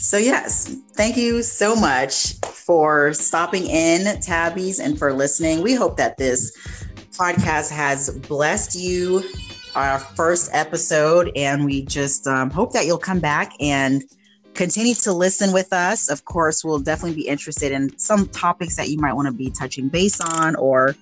So, 0.00 0.16
yes, 0.16 0.76
thank 0.92 1.16
you 1.16 1.42
so 1.42 1.74
much 1.74 2.34
for 2.44 3.12
stopping 3.14 3.66
in, 3.66 4.20
Tabbies, 4.20 4.78
and 4.78 4.96
for 4.96 5.12
listening. 5.12 5.60
We 5.60 5.74
hope 5.74 5.96
that 5.96 6.16
this 6.16 6.56
podcast 7.18 7.72
has 7.72 8.16
blessed 8.20 8.78
you, 8.78 9.24
our 9.74 9.98
first 9.98 10.50
episode, 10.54 11.32
and 11.34 11.64
we 11.64 11.84
just 11.84 12.28
um, 12.28 12.48
hope 12.48 12.72
that 12.74 12.86
you'll 12.86 12.96
come 12.96 13.18
back 13.18 13.52
and 13.58 14.04
continue 14.54 14.94
to 14.94 15.12
listen 15.12 15.52
with 15.52 15.72
us. 15.72 16.08
Of 16.08 16.24
course, 16.26 16.64
we'll 16.64 16.78
definitely 16.78 17.16
be 17.16 17.26
interested 17.26 17.72
in 17.72 17.98
some 17.98 18.28
topics 18.28 18.76
that 18.76 18.90
you 18.90 18.98
might 18.98 19.14
want 19.14 19.26
to 19.26 19.34
be 19.34 19.50
touching 19.50 19.88
base 19.88 20.20
on 20.20 20.54
or 20.56 20.94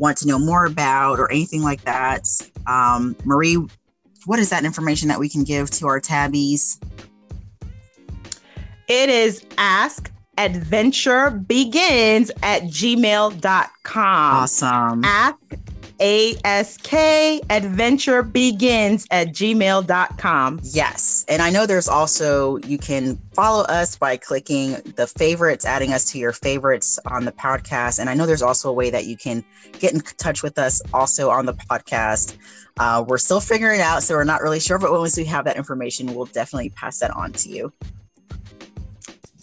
want 0.00 0.18
to 0.18 0.26
know 0.26 0.40
more 0.40 0.66
about 0.66 1.20
or 1.20 1.30
anything 1.30 1.62
like 1.62 1.82
that. 1.82 2.26
Um, 2.66 3.14
Marie, 3.24 3.58
what 4.26 4.40
is 4.40 4.50
that 4.50 4.64
information 4.64 5.06
that 5.06 5.20
we 5.20 5.28
can 5.28 5.44
give 5.44 5.70
to 5.70 5.86
our 5.86 6.00
tabbies? 6.00 6.80
It 8.90 9.08
is 9.08 9.46
ask 9.56 10.10
adventure 10.36 11.30
begins 11.30 12.32
at 12.42 12.64
gmail.com. 12.64 14.36
Awesome. 14.36 15.04
Ask 15.04 15.38
ask 16.44 16.92
adventure 16.92 18.22
begins 18.24 19.06
at 19.12 19.28
gmail.com 19.28 20.60
yes. 20.64 21.24
And 21.28 21.40
i 21.40 21.50
know 21.50 21.66
there's 21.66 21.86
also 21.86 22.56
you 22.56 22.78
can 22.78 23.16
follow 23.32 23.62
us 23.64 23.96
by 23.96 24.16
clicking 24.16 24.72
the 24.96 25.06
favorites 25.06 25.64
adding 25.64 25.92
us 25.92 26.10
to 26.10 26.18
your 26.18 26.32
favorites 26.32 26.98
on 27.06 27.26
the 27.26 27.32
podcast. 27.32 28.00
And 28.00 28.10
i 28.10 28.14
know 28.14 28.26
there's 28.26 28.42
also 28.42 28.70
a 28.70 28.72
way 28.72 28.90
that 28.90 29.06
you 29.06 29.16
can 29.16 29.44
get 29.78 29.92
in 29.92 30.00
touch 30.00 30.42
with 30.42 30.58
us 30.58 30.82
also 30.92 31.30
on 31.30 31.46
the 31.46 31.54
podcast. 31.54 32.36
Uh, 32.76 33.04
we're 33.06 33.18
still 33.18 33.40
figuring 33.40 33.78
it 33.78 33.82
out 33.82 34.02
so 34.02 34.16
we're 34.16 34.24
not 34.24 34.42
really 34.42 34.58
sure 34.58 34.80
but 34.80 34.90
once 34.90 35.16
we 35.16 35.26
have 35.26 35.44
that 35.44 35.56
information 35.56 36.12
we'll 36.12 36.24
definitely 36.24 36.70
pass 36.70 36.98
that 36.98 37.12
on 37.12 37.30
to 37.32 37.50
you 37.50 37.72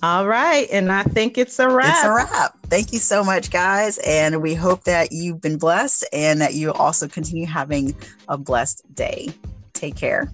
all 0.03 0.27
right. 0.27 0.67
And 0.71 0.91
I 0.91 1.03
think 1.03 1.37
it's 1.37 1.59
a 1.59 1.69
wrap. 1.69 1.89
It's 1.89 2.03
a 2.05 2.11
wrap. 2.11 2.57
Thank 2.65 2.93
you 2.93 2.99
so 2.99 3.23
much, 3.23 3.49
guys. 3.49 3.97
And 3.99 4.41
we 4.41 4.53
hope 4.53 4.83
that 4.83 5.11
you've 5.11 5.41
been 5.41 5.57
blessed 5.57 6.05
and 6.13 6.41
that 6.41 6.53
you 6.53 6.71
also 6.73 7.07
continue 7.07 7.45
having 7.45 7.95
a 8.27 8.37
blessed 8.37 8.83
day. 8.93 9.29
Take 9.73 9.95
care. 9.95 10.31